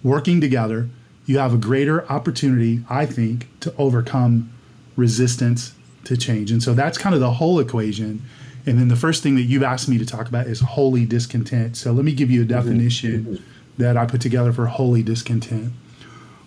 working 0.03 0.41
together, 0.41 0.89
you 1.27 1.37
have 1.37 1.53
a 1.53 1.57
greater 1.57 2.11
opportunity, 2.11 2.83
I 2.89 3.05
think, 3.05 3.47
to 3.59 3.73
overcome 3.77 4.51
resistance 4.95 5.73
to 6.05 6.17
change. 6.17 6.49
And 6.51 6.63
so 6.63 6.73
that's 6.73 6.97
kind 6.97 7.13
of 7.13 7.21
the 7.21 7.33
whole 7.33 7.59
equation. 7.59 8.23
And 8.65 8.79
then 8.79 8.87
the 8.87 8.95
first 8.95 9.21
thing 9.21 9.35
that 9.35 9.43
you've 9.43 9.63
asked 9.63 9.87
me 9.87 9.99
to 9.99 10.05
talk 10.05 10.27
about 10.27 10.47
is 10.47 10.59
holy 10.59 11.05
discontent. 11.05 11.77
So 11.77 11.91
let 11.91 12.03
me 12.03 12.13
give 12.13 12.31
you 12.31 12.41
a 12.41 12.45
definition 12.45 13.25
mm-hmm. 13.25 13.43
That 13.79 13.97
I 13.97 14.05
put 14.05 14.21
together 14.21 14.53
for 14.53 14.67
holy 14.67 15.01
discontent. 15.01 15.73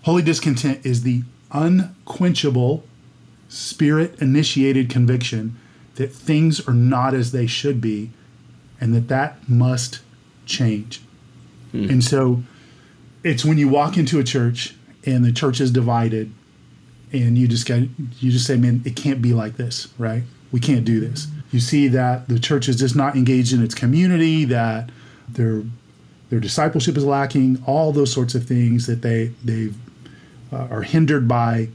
Holy 0.02 0.22
discontent 0.22 0.84
is 0.84 1.02
the 1.02 1.22
unquenchable, 1.50 2.84
spirit 3.48 4.20
initiated 4.20 4.88
conviction 4.88 5.58
that 5.96 6.12
things 6.12 6.66
are 6.68 6.74
not 6.74 7.14
as 7.14 7.32
they 7.32 7.46
should 7.46 7.80
be 7.80 8.10
and 8.80 8.94
that 8.94 9.08
that 9.08 9.48
must 9.48 10.00
change. 10.46 11.02
Hmm. 11.72 11.88
And 11.90 12.04
so 12.04 12.42
it's 13.24 13.44
when 13.44 13.58
you 13.58 13.68
walk 13.68 13.96
into 13.96 14.18
a 14.18 14.24
church 14.24 14.74
and 15.04 15.24
the 15.24 15.32
church 15.32 15.60
is 15.60 15.70
divided 15.70 16.32
and 17.12 17.36
you 17.36 17.48
just 17.48 17.66
got 17.66 17.80
you 18.20 18.30
just 18.30 18.46
say 18.46 18.56
man 18.56 18.82
it 18.84 18.96
can't 18.96 19.20
be 19.20 19.34
like 19.34 19.56
this 19.56 19.88
right 19.98 20.22
we 20.50 20.58
can't 20.58 20.84
do 20.84 20.98
this 20.98 21.26
you 21.50 21.60
see 21.60 21.88
that 21.88 22.28
the 22.28 22.38
church 22.38 22.68
is 22.68 22.76
just 22.76 22.96
not 22.96 23.14
engaged 23.14 23.52
in 23.52 23.62
its 23.62 23.74
community 23.74 24.44
that 24.44 24.88
their 25.28 25.62
their 26.32 26.40
discipleship 26.40 26.96
is 26.96 27.04
lacking 27.04 27.62
all 27.66 27.92
those 27.92 28.10
sorts 28.10 28.34
of 28.34 28.46
things 28.46 28.86
that 28.86 29.02
they 29.02 29.26
they 29.44 29.68
uh, 30.50 30.66
are 30.70 30.80
hindered 30.80 31.28
by 31.28 31.68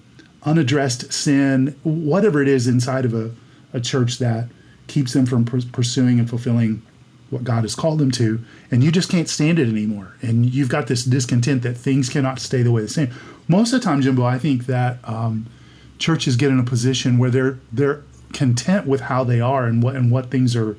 unaddressed 0.46 1.14
sin 1.14 1.76
whatever 1.84 2.42
it 2.42 2.48
is 2.48 2.66
inside 2.66 3.06
of 3.06 3.14
a, 3.14 3.30
a 3.72 3.80
church 3.80 4.18
that 4.18 4.50
keeps 4.88 5.14
them 5.14 5.28
from 5.28 5.46
pursuing 5.46 6.18
and 6.18 6.28
fulfilling 6.28 6.82
what 7.30 7.44
God 7.44 7.66
has 7.66 7.76
called 7.76 8.00
them 8.00 8.10
to, 8.14 8.44
and 8.72 8.84
you 8.84 8.92
just 8.92 9.12
can't 9.12 9.30
stand 9.30 9.60
it 9.60 9.70
anymore. 9.70 10.16
And 10.24 10.48
you've 10.48 10.70
got 10.70 10.88
this 10.88 11.04
discontent 11.04 11.62
that 11.62 11.76
things 11.76 12.10
cannot 12.10 12.40
stay 12.40 12.64
the 12.64 12.72
way 12.72 12.82
the 12.82 12.88
same. 12.88 13.14
Most 13.48 13.74
of 13.74 13.80
the 13.80 13.86
time, 13.86 14.02
Jimbo, 14.02 14.24
I 14.24 14.40
think 14.40 14.66
that 14.66 14.98
um, 15.04 15.46
churches 16.00 16.36
get 16.36 16.50
in 16.50 16.58
a 16.58 16.64
position 16.64 17.20
where 17.20 17.30
they're 17.30 17.60
they're 17.72 18.02
content 18.34 18.88
with 18.88 19.02
how 19.02 19.24
they 19.24 19.40
are 19.40 19.68
and 19.68 19.84
what 19.84 19.96
and 19.96 20.10
what 20.10 20.32
things 20.32 20.56
are 20.56 20.76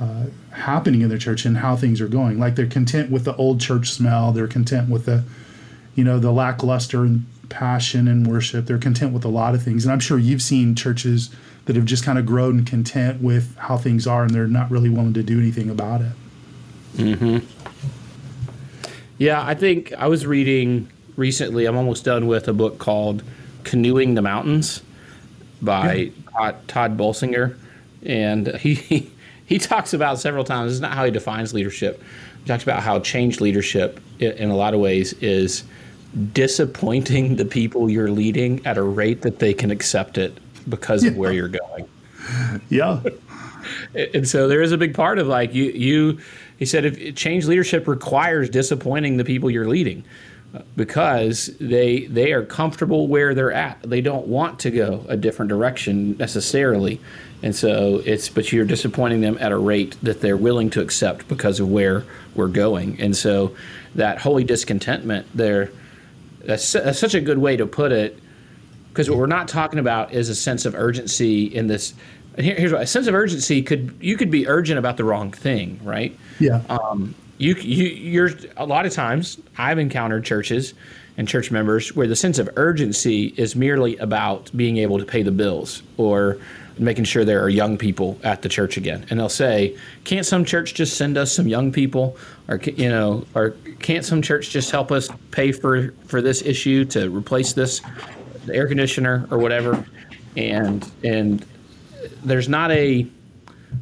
uh, 0.00 0.26
happening 0.52 1.02
in 1.02 1.08
their 1.08 1.18
church 1.18 1.44
and 1.44 1.58
how 1.58 1.76
things 1.76 2.00
are 2.00 2.08
going. 2.08 2.38
Like 2.38 2.56
they're 2.56 2.66
content 2.66 3.10
with 3.10 3.24
the 3.24 3.36
old 3.36 3.60
church 3.60 3.90
smell. 3.90 4.32
They're 4.32 4.48
content 4.48 4.88
with 4.88 5.04
the, 5.04 5.24
you 5.94 6.04
know, 6.04 6.18
the 6.18 6.32
lackluster 6.32 7.02
and 7.02 7.26
passion 7.50 8.08
and 8.08 8.26
worship. 8.26 8.66
They're 8.66 8.78
content 8.78 9.12
with 9.12 9.24
a 9.24 9.28
lot 9.28 9.54
of 9.54 9.62
things. 9.62 9.84
And 9.84 9.92
I'm 9.92 10.00
sure 10.00 10.18
you've 10.18 10.42
seen 10.42 10.74
churches 10.74 11.30
that 11.66 11.76
have 11.76 11.84
just 11.84 12.04
kind 12.04 12.18
of 12.18 12.24
grown 12.24 12.64
content 12.64 13.20
with 13.20 13.54
how 13.56 13.76
things 13.76 14.06
are 14.06 14.22
and 14.22 14.30
they're 14.30 14.46
not 14.46 14.70
really 14.70 14.88
willing 14.88 15.12
to 15.14 15.22
do 15.22 15.38
anything 15.38 15.68
about 15.68 16.00
it. 16.00 16.12
hmm 16.96 17.38
Yeah, 19.18 19.44
I 19.44 19.54
think 19.54 19.92
I 19.92 20.06
was 20.06 20.26
reading 20.26 20.88
recently, 21.16 21.66
I'm 21.66 21.76
almost 21.76 22.04
done 22.04 22.26
with 22.26 22.48
a 22.48 22.54
book 22.54 22.78
called 22.78 23.22
Canoeing 23.64 24.14
the 24.14 24.22
Mountains 24.22 24.82
by 25.60 25.92
yeah. 25.92 26.10
Tod, 26.32 26.68
Tod 26.68 26.96
Bolsinger. 26.96 27.56
And 28.02 28.48
he, 28.56 29.10
he 29.50 29.58
talks 29.58 29.92
about 29.92 30.20
several 30.20 30.44
times, 30.44 30.70
this 30.70 30.74
is 30.76 30.80
not 30.80 30.94
how 30.94 31.04
he 31.04 31.10
defines 31.10 31.52
leadership. 31.52 32.00
He 32.40 32.46
talks 32.46 32.62
about 32.62 32.84
how 32.84 33.00
change 33.00 33.40
leadership 33.40 33.98
in 34.20 34.48
a 34.48 34.54
lot 34.54 34.74
of 34.74 34.80
ways 34.80 35.12
is 35.14 35.64
disappointing 36.32 37.34
the 37.34 37.44
people 37.44 37.90
you're 37.90 38.12
leading 38.12 38.64
at 38.64 38.78
a 38.78 38.82
rate 38.82 39.22
that 39.22 39.40
they 39.40 39.52
can 39.52 39.72
accept 39.72 40.18
it 40.18 40.38
because 40.70 41.02
yeah. 41.02 41.10
of 41.10 41.16
where 41.16 41.32
you're 41.32 41.48
going. 41.48 41.88
Yeah. 42.68 43.00
and 43.94 44.28
so 44.28 44.46
there 44.46 44.62
is 44.62 44.70
a 44.70 44.78
big 44.78 44.94
part 44.94 45.18
of 45.18 45.26
like 45.26 45.52
you 45.52 45.64
you 45.64 46.18
he 46.58 46.64
said 46.64 46.84
if 46.84 47.16
change 47.16 47.46
leadership 47.46 47.88
requires 47.88 48.48
disappointing 48.48 49.16
the 49.16 49.24
people 49.24 49.50
you're 49.50 49.68
leading 49.68 50.04
uh, 50.54 50.62
because 50.76 51.50
they 51.60 52.06
they 52.06 52.32
are 52.32 52.44
comfortable 52.44 53.08
where 53.08 53.34
they're 53.34 53.52
at. 53.52 53.82
They 53.82 54.00
don't 54.00 54.28
want 54.28 54.60
to 54.60 54.70
go 54.70 55.04
a 55.08 55.16
different 55.16 55.48
direction 55.48 56.16
necessarily. 56.18 57.00
And 57.42 57.54
so 57.54 58.02
it's 58.04 58.28
but 58.28 58.52
you're 58.52 58.64
disappointing 58.64 59.20
them 59.20 59.38
at 59.40 59.52
a 59.52 59.58
rate 59.58 59.96
that 60.02 60.20
they're 60.20 60.36
willing 60.36 60.70
to 60.70 60.80
accept 60.80 61.26
because 61.28 61.60
of 61.60 61.70
where 61.70 62.04
we're 62.34 62.48
going. 62.48 63.00
And 63.00 63.16
so 63.16 63.54
that 63.94 64.18
holy 64.18 64.44
discontentment 64.44 65.26
there 65.34 65.70
that's, 66.44 66.72
that's 66.72 66.98
such 66.98 67.14
a 67.14 67.20
good 67.20 67.38
way 67.38 67.56
to 67.56 67.66
put 67.66 67.92
it 67.92 68.18
because 68.88 69.08
what 69.08 69.18
we're 69.18 69.26
not 69.26 69.48
talking 69.48 69.78
about 69.78 70.12
is 70.12 70.28
a 70.28 70.34
sense 70.34 70.64
of 70.64 70.74
urgency 70.74 71.44
in 71.44 71.66
this. 71.66 71.94
And 72.34 72.44
here, 72.44 72.56
here's 72.56 72.72
what 72.72 72.82
a 72.82 72.86
sense 72.86 73.06
of 73.06 73.14
urgency 73.14 73.62
could 73.62 73.94
you 74.00 74.16
could 74.16 74.30
be 74.30 74.46
urgent 74.46 74.78
about 74.78 74.96
the 74.96 75.04
wrong 75.04 75.30
thing, 75.32 75.80
right? 75.82 76.16
Yeah. 76.38 76.62
Um, 76.68 77.14
you 77.38 77.54
you 77.54 77.86
you're 77.86 78.30
a 78.56 78.66
lot 78.66 78.86
of 78.86 78.92
times 78.92 79.38
I've 79.56 79.78
encountered 79.78 80.24
churches 80.24 80.74
and 81.16 81.28
church 81.28 81.50
members 81.50 81.94
where 81.94 82.06
the 82.06 82.16
sense 82.16 82.38
of 82.38 82.48
urgency 82.56 83.34
is 83.36 83.54
merely 83.54 83.96
about 83.98 84.50
being 84.56 84.76
able 84.78 84.98
to 84.98 85.04
pay 85.04 85.22
the 85.22 85.32
bills 85.32 85.82
or 85.96 86.38
making 86.80 87.04
sure 87.04 87.24
there 87.24 87.42
are 87.42 87.48
young 87.48 87.76
people 87.76 88.18
at 88.24 88.42
the 88.42 88.48
church 88.48 88.76
again. 88.76 89.04
And 89.10 89.20
they'll 89.20 89.28
say, 89.28 89.76
"Can't 90.04 90.26
some 90.26 90.44
church 90.44 90.74
just 90.74 90.96
send 90.96 91.18
us 91.18 91.30
some 91.30 91.46
young 91.46 91.70
people?" 91.70 92.16
Or 92.48 92.60
you 92.76 92.88
know, 92.88 93.24
or 93.34 93.54
can't 93.80 94.04
some 94.04 94.22
church 94.22 94.50
just 94.50 94.70
help 94.70 94.90
us 94.90 95.08
pay 95.30 95.52
for 95.52 95.92
for 96.06 96.22
this 96.22 96.42
issue 96.42 96.84
to 96.86 97.10
replace 97.10 97.52
this 97.52 97.82
the 98.46 98.54
air 98.54 98.66
conditioner 98.66 99.26
or 99.30 99.38
whatever, 99.38 99.84
and 100.36 100.90
and 101.04 101.44
there's 102.24 102.48
not 102.48 102.70
a 102.70 103.06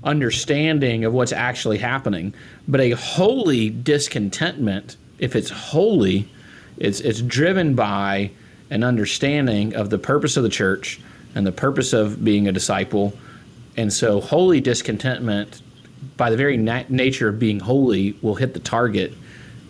understanding 0.05 1.05
of 1.05 1.13
what's 1.13 1.33
actually 1.33 1.79
happening, 1.79 2.35
but 2.67 2.81
a 2.81 2.91
holy 2.91 3.71
discontentment. 3.71 4.97
If 5.19 5.35
it's 5.37 5.51
holy, 5.51 6.29
it's 6.77 7.01
it's 7.01 7.23
driven 7.23 7.75
by 7.75 8.31
an 8.71 8.85
understanding 8.85 9.75
of 9.75 9.91
the 9.91 9.99
purpose 9.99 10.37
of 10.37 10.43
the 10.43 10.49
church 10.49 11.01
and 11.39 11.47
the 11.47 11.53
purpose 11.53 11.93
of 11.93 12.25
being 12.25 12.49
a 12.49 12.53
disciple. 12.53 13.17
And 13.77 13.93
so, 13.93 14.21
holy 14.21 14.61
discontentment, 14.61 15.63
by 16.17 16.31
the 16.31 16.37
very 16.37 16.57
na- 16.57 16.83
nature 16.89 17.29
of 17.29 17.39
being 17.39 17.61
holy, 17.61 18.19
will 18.23 18.35
hit 18.35 18.55
the 18.55 18.61
target 18.61 19.15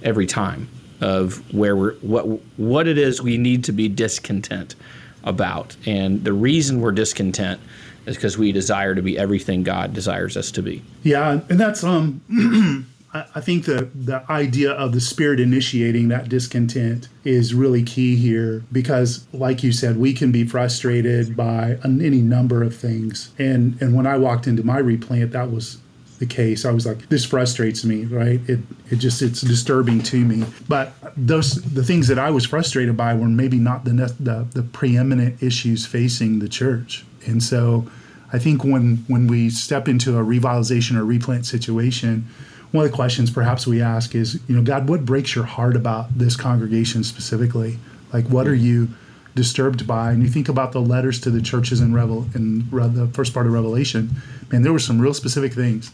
every 0.02 0.26
time 0.26 0.70
of 1.02 1.37
where 1.54 1.76
we're 1.76 1.94
what 1.96 2.25
what 2.58 2.88
it 2.88 2.96
is 2.96 3.20
we 3.20 3.37
need 3.37 3.64
to 3.64 3.72
be 3.72 3.87
discontent 3.87 4.76
about. 5.25 5.76
And 5.84 6.25
the 6.25 6.32
reason 6.32 6.80
we're 6.80 6.92
discontent 6.92 7.60
is 8.06 8.16
because 8.16 8.38
we 8.38 8.50
desire 8.50 8.94
to 8.94 9.02
be 9.02 9.18
everything 9.18 9.62
God 9.62 9.92
desires 9.92 10.38
us 10.38 10.50
to 10.52 10.62
be. 10.62 10.82
Yeah, 11.02 11.40
and 11.50 11.60
that's 11.60 11.84
um 11.84 12.87
I 13.34 13.40
think 13.40 13.64
the 13.64 13.88
the 13.94 14.25
idea 14.30 14.72
of 14.72 14.92
the 14.92 15.00
spirit 15.00 15.40
initiating 15.40 16.08
that 16.08 16.28
discontent 16.28 17.08
is 17.25 17.54
really 17.54 17.82
key 17.82 18.16
here 18.16 18.62
because, 18.72 19.26
like 19.32 19.62
you 19.62 19.72
said, 19.72 19.96
we 19.96 20.12
can 20.12 20.32
be 20.32 20.44
frustrated 20.44 21.37
by 21.37 21.78
any 21.84 22.20
number 22.20 22.62
of 22.62 22.76
things. 22.76 23.30
And 23.38 23.80
and 23.80 23.94
when 23.94 24.06
I 24.06 24.16
walked 24.18 24.46
into 24.46 24.64
my 24.64 24.78
replant, 24.78 25.32
that 25.32 25.50
was 25.50 25.78
the 26.18 26.26
case. 26.26 26.64
I 26.64 26.72
was 26.72 26.87
like, 26.87 27.08
this 27.08 27.25
frustrates 27.25 27.84
me, 27.84 28.04
right? 28.04 28.40
It 28.48 28.60
it 28.90 28.96
just 28.96 29.22
it's 29.22 29.40
disturbing 29.40 30.02
to 30.04 30.25
me. 30.25 30.44
But 30.68 30.92
those 31.16 31.54
the 31.62 31.84
things 31.84 32.08
that 32.08 32.18
I 32.18 32.30
was 32.30 32.44
frustrated 32.44 32.96
by 32.96 33.14
were 33.14 33.28
maybe 33.28 33.58
not 33.58 33.84
the 33.84 33.92
the, 34.20 34.46
the 34.52 34.62
preeminent 34.62 35.42
issues 35.42 35.87
facing 35.87 36.38
the 36.40 36.48
church. 36.48 37.04
And 37.26 37.42
so, 37.42 37.87
I 38.32 38.38
think 38.38 38.64
when 38.64 39.04
when 39.06 39.26
we 39.26 39.50
step 39.50 39.88
into 39.88 40.18
a 40.18 40.22
revitalization 40.25 40.96
or 40.96 41.04
replant 41.04 41.46
situation, 41.46 42.26
one 42.72 42.84
of 42.84 42.90
the 42.90 42.94
questions 42.96 43.30
perhaps 43.30 43.66
we 43.66 43.80
ask 43.80 44.14
is, 44.14 44.40
you 44.46 44.56
know, 44.56 44.62
God, 44.62 44.88
what 44.88 45.04
breaks 45.04 45.34
your 45.34 45.44
heart 45.44 45.76
about 45.76 46.16
this 46.18 46.37
congregation 46.37 47.02
specifically? 47.02 47.78
Like, 48.12 48.26
what 48.26 48.46
are 48.46 48.54
you 48.54 48.88
disturbed 49.34 49.87
by? 49.87 50.12
And 50.12 50.22
you 50.22 50.28
think 50.28 50.48
about 50.48 50.72
the 50.72 50.80
letters 50.80 51.20
to 51.20 51.30
the 51.30 51.40
churches 51.40 51.80
in 51.80 51.94
Revel 51.94 52.26
in 52.34 52.68
the 52.70 53.08
first 53.12 53.32
part 53.32 53.46
of 53.46 53.52
Revelation, 53.52 54.10
man, 54.50 54.62
there 54.62 54.72
were 54.72 54.78
some 54.78 55.00
real 55.00 55.14
specific 55.14 55.52
things 55.52 55.92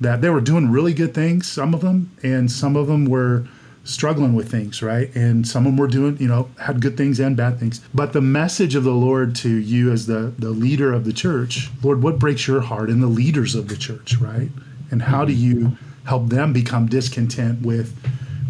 that 0.00 0.20
they 0.20 0.30
were 0.30 0.40
doing 0.40 0.70
really 0.70 0.92
good 0.92 1.14
things, 1.14 1.50
some 1.50 1.74
of 1.74 1.80
them, 1.80 2.10
and 2.22 2.50
some 2.50 2.76
of 2.76 2.88
them 2.88 3.04
were 3.04 3.46
struggling 3.84 4.34
with 4.34 4.50
things, 4.50 4.82
right? 4.82 5.14
And 5.14 5.46
some 5.46 5.66
of 5.66 5.72
them 5.72 5.76
were 5.76 5.88
doing, 5.88 6.16
you 6.18 6.28
know, 6.28 6.48
had 6.60 6.80
good 6.80 6.96
things 6.96 7.18
and 7.18 7.36
bad 7.36 7.58
things. 7.58 7.80
But 7.92 8.12
the 8.12 8.20
message 8.20 8.74
of 8.74 8.84
the 8.84 8.92
Lord 8.92 9.34
to 9.36 9.48
you 9.48 9.90
as 9.90 10.06
the 10.06 10.32
the 10.38 10.50
leader 10.50 10.92
of 10.92 11.04
the 11.04 11.12
church, 11.12 11.68
Lord, 11.82 12.02
what 12.02 12.18
breaks 12.18 12.46
your 12.46 12.60
heart 12.60 12.90
and 12.90 13.02
the 13.02 13.08
leaders 13.08 13.54
of 13.54 13.68
the 13.68 13.76
church, 13.76 14.16
right? 14.18 14.50
And 14.90 15.02
how 15.02 15.24
do 15.24 15.32
you 15.32 15.76
help 16.04 16.28
them 16.28 16.52
become 16.52 16.86
discontent 16.86 17.64
with 17.64 17.94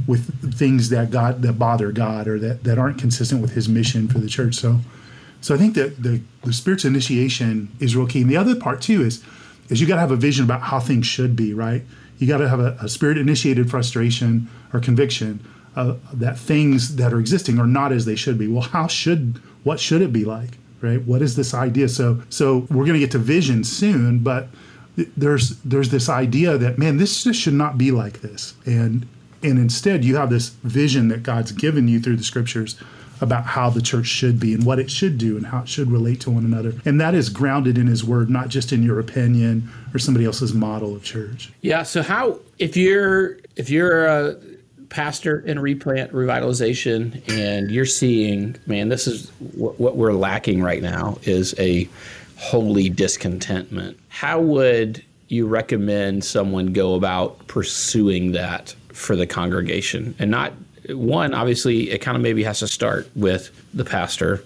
with 0.07 0.55
things 0.55 0.89
that 0.89 1.11
God 1.11 1.43
that 1.43 1.55
bother 1.55 1.93
God 1.93 2.27
or 2.27 2.39
that, 2.39 2.65
that 2.65 2.79
aren't 2.79 2.99
consistent 2.99 3.41
with 3.41 3.53
his 3.53 3.69
mission 3.69 4.09
for 4.09 4.19
the 4.19 4.29
church. 4.29 4.55
So 4.55 4.81
so 5.41 5.55
I 5.55 5.59
think 5.59 5.75
that 5.75 6.03
the, 6.03 6.23
the 6.45 6.53
spirit's 6.53 6.85
initiation 6.85 7.69
is 7.81 7.97
real 7.97 8.07
key. 8.07 8.23
And 8.23 8.31
the 8.31 8.37
other 8.37 8.55
part 8.55 8.81
too 8.81 9.03
is 9.03 9.23
is 9.69 9.81
you 9.81 9.87
got 9.87 9.95
to 9.95 10.01
have 10.01 10.11
a 10.11 10.17
vision 10.17 10.45
about 10.45 10.63
how 10.63 10.81
things 10.81 11.07
should 11.07 11.35
be, 11.35 11.55
right? 11.55 11.83
You 12.19 12.27
got 12.27 12.39
to 12.39 12.49
have 12.49 12.61
a, 12.61 12.77
a 12.81 12.89
spirit 12.89 13.19
initiated 13.19 13.71
frustration 13.71 14.49
or 14.73 14.81
conviction 14.81 15.45
uh, 15.75 15.95
that 16.13 16.39
things 16.39 16.97
that 16.97 17.13
are 17.13 17.19
existing 17.19 17.59
are 17.59 17.67
not 17.67 17.93
as 17.93 18.05
they 18.05 18.17
should 18.17 18.39
be. 18.39 18.47
Well, 18.49 18.63
how 18.63 18.87
should 18.87 19.41
what 19.65 19.81
should 19.81 20.03
it 20.03 20.13
be 20.13 20.25
like, 20.25 20.59
right? 20.81 21.03
What 21.03 21.23
is 21.23 21.37
this 21.37 21.55
idea? 21.55 21.89
So 21.89 22.23
so 22.29 22.67
we're 22.71 22.85
going 22.85 22.95
to 22.95 23.01
get 23.01 23.13
to 23.13 23.19
vision 23.19 23.65
soon, 23.65 24.19
but 24.19 24.49
there's 25.17 25.57
there's 25.61 25.91
this 25.91 26.09
idea 26.09 26.59
that 26.59 26.79
man, 26.79 26.97
this 26.97 27.25
just 27.25 27.41
should 27.41 27.55
not 27.55 27.79
be 27.79 27.91
like 27.91 28.21
this, 28.21 28.55
and 28.67 29.07
and 29.43 29.59
instead 29.59 30.05
you 30.05 30.17
have 30.17 30.31
this 30.31 30.51
vision 30.65 31.09
that 31.09 31.23
God's 31.23 31.53
given 31.53 31.89
you 31.89 32.01
through 32.01 32.17
the 32.17 32.25
scriptures 32.25 32.77
about 33.21 33.45
how 33.45 33.71
the 33.71 33.81
church 33.81 34.07
should 34.07 34.41
be 34.41 34.53
and 34.53 34.67
what 34.67 34.81
it 34.81 34.91
should 34.91 35.17
do 35.17 35.37
and 35.37 35.47
how 35.47 35.63
it 35.63 35.69
should 35.69 35.91
relate 35.91 36.21
to 36.21 36.31
one 36.31 36.45
another. 36.45 36.75
And 36.85 37.01
that 37.01 37.15
is 37.15 37.29
grounded 37.29 37.79
in 37.79 37.87
his 37.87 38.03
word, 38.03 38.29
not 38.29 38.49
just 38.49 38.73
in 38.73 38.83
your 38.83 38.99
opinion 38.99 39.71
or 39.95 40.01
somebody 40.01 40.27
else's 40.27 40.53
model 40.53 40.97
of 40.97 41.05
church. 41.05 41.53
Yeah. 41.61 41.85
So 41.85 42.03
how 42.03 42.41
if 42.59 42.77
you're 42.77 43.39
if 43.55 43.71
you're 43.71 44.07
a 44.07 44.37
pastor 44.89 45.41
in 45.41 45.59
replant 45.59 46.13
revitalization 46.13 47.27
and 47.31 47.71
you're 47.71 47.87
seeing, 47.87 48.57
man, 48.67 48.89
this 48.89 49.07
is 49.07 49.31
what, 49.55 49.81
what 49.81 49.97
we're 49.97 50.13
lacking 50.13 50.61
right 50.61 50.83
now 50.83 51.17
is 51.23 51.55
a 51.59 51.89
holy 52.43 52.91
discontentment. 52.91 53.97
How 54.09 54.41
would 54.41 55.03
you 55.29 55.47
recommend 55.47 56.25
someone 56.25 56.73
go 56.73 56.95
about 56.95 57.47
pursuing 57.47 58.33
that 58.33 58.75
for 58.89 59.15
the 59.15 59.29
congregation? 59.29 60.13
And 60.19 60.33
not 60.33 60.53
one 60.89 61.33
obviously 61.33 61.89
it 61.93 61.99
kind 61.99 62.17
of 62.17 62.23
maybe 62.23 62.43
has 62.43 62.59
to 62.59 62.67
start 62.67 63.09
with 63.15 63.53
the 63.73 63.85
pastor 63.85 64.45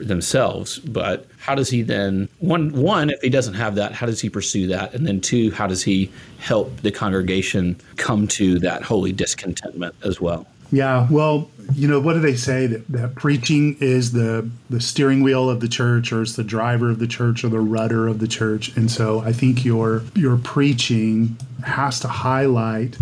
themselves 0.00 0.78
but 0.78 1.26
how 1.40 1.56
does 1.56 1.68
he 1.68 1.82
then 1.82 2.28
one 2.38 2.72
one 2.72 3.10
if 3.10 3.20
he 3.20 3.28
doesn't 3.28 3.54
have 3.54 3.74
that 3.74 3.90
how 3.90 4.06
does 4.06 4.20
he 4.20 4.30
pursue 4.30 4.68
that? 4.68 4.94
And 4.94 5.04
then 5.04 5.20
two 5.20 5.50
how 5.50 5.66
does 5.66 5.82
he 5.82 6.12
help 6.38 6.74
the 6.82 6.92
congregation 6.92 7.76
come 7.96 8.28
to 8.28 8.60
that 8.60 8.84
holy 8.84 9.12
discontentment 9.12 9.96
as 10.04 10.20
well 10.20 10.46
yeah, 10.72 11.06
well, 11.10 11.50
you 11.74 11.86
know, 11.86 12.00
what 12.00 12.14
do 12.14 12.20
they 12.20 12.34
say 12.34 12.66
that, 12.66 12.88
that 12.88 13.14
preaching 13.14 13.76
is 13.78 14.12
the 14.12 14.50
the 14.70 14.80
steering 14.80 15.22
wheel 15.22 15.50
of 15.50 15.60
the 15.60 15.68
church, 15.68 16.12
or 16.12 16.22
it's 16.22 16.34
the 16.34 16.42
driver 16.42 16.90
of 16.90 16.98
the 16.98 17.06
church, 17.06 17.44
or 17.44 17.50
the 17.50 17.60
rudder 17.60 18.08
of 18.08 18.18
the 18.18 18.26
church? 18.26 18.74
And 18.74 18.90
so, 18.90 19.20
I 19.20 19.32
think 19.32 19.66
your 19.66 20.02
your 20.14 20.38
preaching 20.38 21.36
has 21.64 22.00
to 22.00 22.08
highlight 22.08 22.96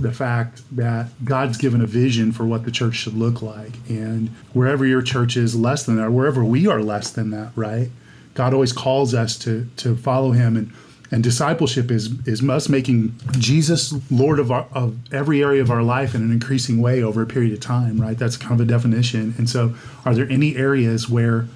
the 0.00 0.12
fact 0.12 0.62
that 0.76 1.08
God's 1.24 1.56
given 1.56 1.80
a 1.80 1.86
vision 1.86 2.30
for 2.30 2.44
what 2.44 2.66
the 2.66 2.70
church 2.70 2.94
should 2.96 3.14
look 3.14 3.40
like, 3.40 3.72
and 3.88 4.28
wherever 4.52 4.84
your 4.84 5.02
church 5.02 5.36
is 5.36 5.56
less 5.56 5.84
than 5.84 5.96
that, 5.96 6.12
wherever 6.12 6.44
we 6.44 6.66
are 6.66 6.82
less 6.82 7.10
than 7.10 7.30
that, 7.30 7.52
right? 7.56 7.88
God 8.34 8.52
always 8.52 8.72
calls 8.72 9.14
us 9.14 9.38
to 9.38 9.66
to 9.78 9.96
follow 9.96 10.32
Him 10.32 10.58
and 10.58 10.72
and 11.14 11.22
discipleship 11.22 11.92
is 11.92 12.10
is 12.26 12.46
us 12.48 12.68
making 12.68 13.14
Jesus 13.38 13.94
Lord 14.10 14.40
of 14.40 14.50
our, 14.50 14.66
of 14.72 14.96
every 15.14 15.44
area 15.44 15.62
of 15.62 15.70
our 15.70 15.84
life 15.84 16.12
in 16.12 16.22
an 16.22 16.32
increasing 16.32 16.82
way 16.82 17.04
over 17.04 17.22
a 17.22 17.26
period 17.26 17.52
of 17.52 17.60
time, 17.60 18.00
right? 18.00 18.18
That's 18.18 18.36
kind 18.36 18.60
of 18.60 18.66
a 18.66 18.68
definition. 18.68 19.32
And 19.38 19.48
so, 19.48 19.76
are 20.04 20.12
there 20.12 20.28
any 20.28 20.56
areas 20.56 21.08
where 21.08 21.46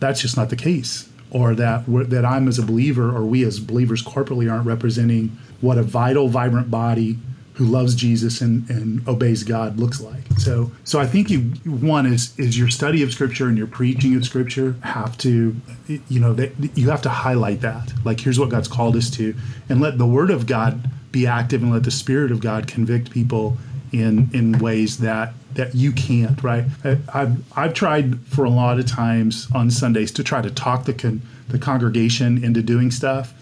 that's 0.00 0.20
just 0.20 0.36
not 0.36 0.50
the 0.50 0.56
case, 0.56 1.08
or 1.30 1.54
that 1.54 1.84
that 1.86 2.24
I'm 2.24 2.48
as 2.48 2.58
a 2.58 2.66
believer, 2.66 3.16
or 3.16 3.24
we 3.24 3.44
as 3.44 3.60
believers 3.60 4.02
corporately 4.02 4.50
aren't 4.50 4.66
representing 4.66 5.38
what 5.60 5.78
a 5.78 5.84
vital, 5.84 6.26
vibrant 6.26 6.68
body 6.68 7.18
who 7.54 7.64
loves 7.64 7.94
Jesus 7.94 8.40
and, 8.40 8.68
and 8.68 9.06
obeys 9.08 9.44
God 9.44 9.78
looks 9.78 10.00
like. 10.00 10.24
So 10.38 10.72
so 10.82 11.00
I 11.00 11.06
think 11.06 11.30
you 11.30 11.40
one 11.64 12.04
is 12.04 12.38
is 12.38 12.58
your 12.58 12.68
study 12.68 13.02
of 13.02 13.12
scripture 13.12 13.48
and 13.48 13.56
your 13.56 13.68
preaching 13.68 14.16
of 14.16 14.24
scripture 14.24 14.74
have 14.82 15.16
to 15.18 15.56
you 15.86 16.20
know 16.20 16.34
that 16.34 16.52
you 16.76 16.90
have 16.90 17.02
to 17.02 17.08
highlight 17.08 17.60
that. 17.60 17.92
Like 18.04 18.20
here's 18.20 18.38
what 18.38 18.50
God's 18.50 18.68
called 18.68 18.96
us 18.96 19.08
to 19.10 19.34
and 19.68 19.80
let 19.80 19.98
the 19.98 20.06
word 20.06 20.30
of 20.30 20.46
God 20.46 20.90
be 21.12 21.26
active 21.26 21.62
and 21.62 21.72
let 21.72 21.84
the 21.84 21.92
spirit 21.92 22.32
of 22.32 22.40
God 22.40 22.66
convict 22.66 23.10
people 23.10 23.56
in 23.92 24.28
in 24.32 24.58
ways 24.58 24.98
that 24.98 25.32
that 25.54 25.76
you 25.76 25.92
can't, 25.92 26.42
right? 26.42 26.64
I, 26.84 26.98
I've 27.12 27.56
I've 27.56 27.74
tried 27.74 28.18
for 28.26 28.44
a 28.44 28.50
lot 28.50 28.80
of 28.80 28.86
times 28.86 29.46
on 29.54 29.70
Sundays 29.70 30.10
to 30.12 30.24
try 30.24 30.42
to 30.42 30.50
talk 30.50 30.86
the 30.86 30.94
con, 30.94 31.22
the 31.48 31.58
congregation 31.58 32.42
into 32.42 32.62
doing 32.62 32.90
stuff 32.90 33.32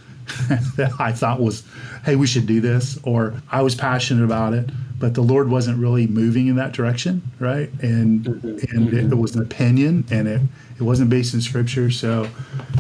that 0.77 0.93
I 0.99 1.13
thought 1.13 1.41
was, 1.41 1.65
hey, 2.05 2.17
we 2.17 2.27
should 2.27 2.47
do 2.47 2.61
this, 2.61 2.99
or 3.03 3.35
I 3.51 3.63
was 3.63 3.75
passionate 3.75 4.25
about 4.25 4.55
it, 4.55 4.71
but 4.99 5.15
the 5.15 5.23
Lord 5.23 5.49
wasn't 5.49 5.79
really 5.79 6.07
moving 6.07 6.47
in 6.47 6.57
that 6.57 6.73
direction, 6.73 7.23
right? 7.39 7.71
And 7.83 8.25
mm-hmm. 8.25 8.77
and 8.77 8.93
it, 8.93 9.13
it, 9.13 9.17
was 9.17 9.35
an 9.35 9.43
opinion, 9.43 10.05
and 10.11 10.29
it 10.29 10.41
it 10.79 10.83
wasn't 10.83 11.11
based 11.11 11.35
in 11.35 11.41
Scripture. 11.41 11.91
So, 11.91 12.29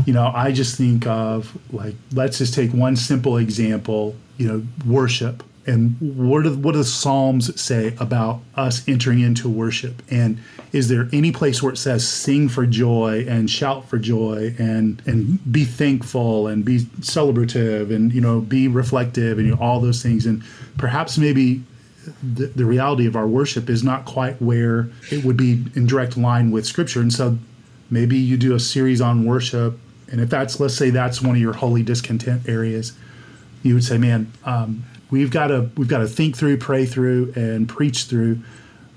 you 0.07 0.13
know, 0.13 0.31
I 0.35 0.53
just 0.53 0.77
think 0.77 1.07
of 1.07 1.57
like 1.73 1.95
let's 2.13 2.39
just 2.39 2.55
take 2.55 2.73
one 2.73 2.97
simple 2.97 3.39
example, 3.39 4.15
you 4.39 4.47
know, 4.47 4.63
worship 4.87 5.43
and 5.65 5.97
what 6.01 6.43
do, 6.43 6.55
what 6.55 6.73
do 6.73 6.79
the 6.79 6.85
psalms 6.85 7.61
say 7.61 7.95
about 8.01 8.41
us 8.57 8.87
entering 8.89 9.21
into 9.21 9.49
worship? 9.49 10.03
And 10.11 10.39
is 10.73 10.89
there 10.89 11.09
any 11.13 11.31
place 11.31 11.63
where 11.63 11.73
it 11.73 11.77
says 11.77 12.07
sing 12.07 12.49
for 12.49 12.67
joy 12.67 13.25
and 13.29 13.49
shout 13.49 13.89
for 13.89 13.99
joy 13.99 14.55
and 14.59 15.01
and 15.07 15.53
be 15.53 15.65
thankful 15.65 16.49
and 16.49 16.65
be 16.65 16.81
celebrative 17.01 17.95
and 17.95 18.13
you 18.13 18.21
know 18.21 18.41
be 18.41 18.67
reflective 18.67 19.39
and 19.39 19.47
you 19.47 19.55
know, 19.55 19.61
all 19.61 19.81
those 19.81 20.03
things? 20.03 20.27
And 20.27 20.43
perhaps 20.79 21.17
maybe 21.17 21.63
the, 22.23 22.47
the 22.47 22.65
reality 22.65 23.07
of 23.07 23.15
our 23.15 23.29
worship 23.29 23.71
is 23.71 23.85
not 23.85 24.05
quite 24.05 24.43
where 24.43 24.91
it 25.11 25.25
would 25.25 25.37
be 25.37 25.65
in 25.75 25.87
direct 25.87 26.17
line 26.17 26.51
with 26.51 26.67
scripture. 26.67 27.01
And 27.01 27.13
so 27.13 27.39
maybe 27.91 28.17
you 28.17 28.37
do 28.37 28.55
a 28.55 28.61
series 28.61 29.01
on 29.01 29.25
worship 29.25 29.79
and 30.11 30.21
if 30.21 30.31
that's 30.31 30.59
let's 30.59 30.75
say 30.75 30.91
that's 30.91 31.21
one 31.23 31.37
of 31.37 31.41
your 31.41 31.53
holy 31.53 31.83
discontent 31.83 32.49
areas 32.49 32.93
you 33.63 33.75
would 33.75 33.85
say 33.85 33.99
man 33.99 34.33
um, 34.45 34.83
we've 35.13 35.31
got 35.31 35.49
to 35.49 35.71
we've 35.77 35.87
got 35.87 35.99
to 35.99 36.09
think 36.09 36.37
through, 36.37 36.57
pray 36.57 36.85
through, 36.87 37.33
and 37.37 37.69
preach 37.69 38.05
through. 38.05 38.41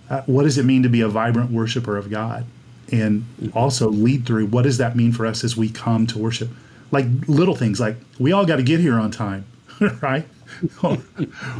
Uh, 0.09 0.21
what 0.25 0.43
does 0.43 0.57
it 0.57 0.65
mean 0.65 0.81
to 0.81 0.89
be 0.89 1.01
a 1.01 1.07
vibrant 1.07 1.51
worshiper 1.51 1.97
of 1.97 2.09
God, 2.09 2.45
and 2.91 3.25
also 3.53 3.89
lead 3.89 4.25
through 4.25 4.47
what 4.47 4.63
does 4.63 4.79
that 4.79 4.95
mean 4.95 5.11
for 5.11 5.27
us 5.27 5.43
as 5.43 5.55
we 5.55 5.69
come 5.69 6.07
to 6.07 6.17
worship? 6.17 6.49
Like 6.89 7.05
little 7.27 7.55
things, 7.55 7.79
like 7.79 7.97
we 8.17 8.31
all 8.31 8.45
got 8.45 8.55
to 8.55 8.63
get 8.63 8.79
here 8.79 8.95
on 8.95 9.11
time, 9.11 9.45
right? 10.01 10.25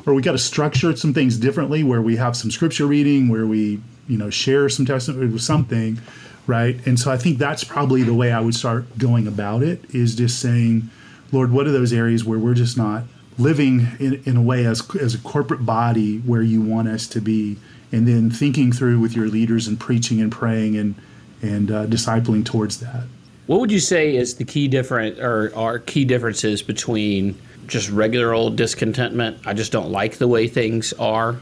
or 0.06 0.14
we 0.14 0.22
got 0.22 0.32
to 0.32 0.38
structure 0.38 0.96
some 0.96 1.14
things 1.14 1.38
differently, 1.38 1.84
where 1.84 2.02
we 2.02 2.16
have 2.16 2.36
some 2.38 2.50
scripture 2.50 2.88
reading, 2.88 3.28
where 3.28 3.46
we 3.46 3.82
you 4.08 4.18
know 4.18 4.30
share 4.30 4.70
some 4.70 4.86
testimony 4.86 5.28
with 5.28 5.42
something, 5.42 6.00
right? 6.48 6.76
And 6.88 6.98
so 7.00 7.12
I 7.12 7.18
think 7.18 7.38
that's 7.38 7.64
probably 7.64 8.04
the 8.04 8.14
way 8.14 8.32
I 8.32 8.40
would 8.40 8.56
start 8.56 8.98
going 8.98 9.28
about 9.28 9.64
it 9.64 9.84
is 9.94 10.16
just 10.16 10.40
saying, 10.40 10.90
Lord, 11.32 11.52
what 11.52 11.68
are 11.68 11.72
those 11.72 11.92
areas 11.92 12.24
where 12.24 12.40
we're 12.40 12.54
just 12.54 12.78
not 12.78 13.04
living 13.38 13.88
in, 14.00 14.22
in 14.26 14.38
a 14.38 14.42
way 14.42 14.66
as, 14.66 14.84
as 14.96 15.14
a 15.14 15.20
corporate 15.20 15.66
body 15.66 16.20
where 16.20 16.42
you 16.42 16.62
want 16.62 16.88
us 16.88 17.08
to 17.08 17.22
be, 17.22 17.58
and 17.92 18.08
then 18.08 18.30
thinking 18.30 18.72
through 18.72 19.00
with 19.00 19.16
your 19.16 19.28
leaders 19.28 19.68
and 19.68 19.80
preaching 19.80 20.22
and 20.22 20.32
praying 20.32 20.78
and, 20.78 20.96
and 21.42 21.72
uh, 21.72 21.86
discipling 21.86 22.46
towards 22.46 22.80
that. 22.80 23.04
What 23.48 23.60
would 23.60 23.72
you 23.72 23.80
say 23.80 24.16
is 24.16 24.36
the 24.36 24.46
key 24.46 24.68
different 24.68 25.20
or 25.20 25.56
are 25.56 25.78
key 25.78 26.04
differences 26.04 26.64
between 26.64 27.40
just 27.68 27.90
regular 27.90 28.34
old 28.34 28.56
discontentment? 28.56 29.38
I 29.46 29.54
just 29.54 29.72
don't 29.72 29.92
like 29.92 30.18
the 30.18 30.28
way 30.28 30.48
things 30.48 30.94
are, 30.94 31.36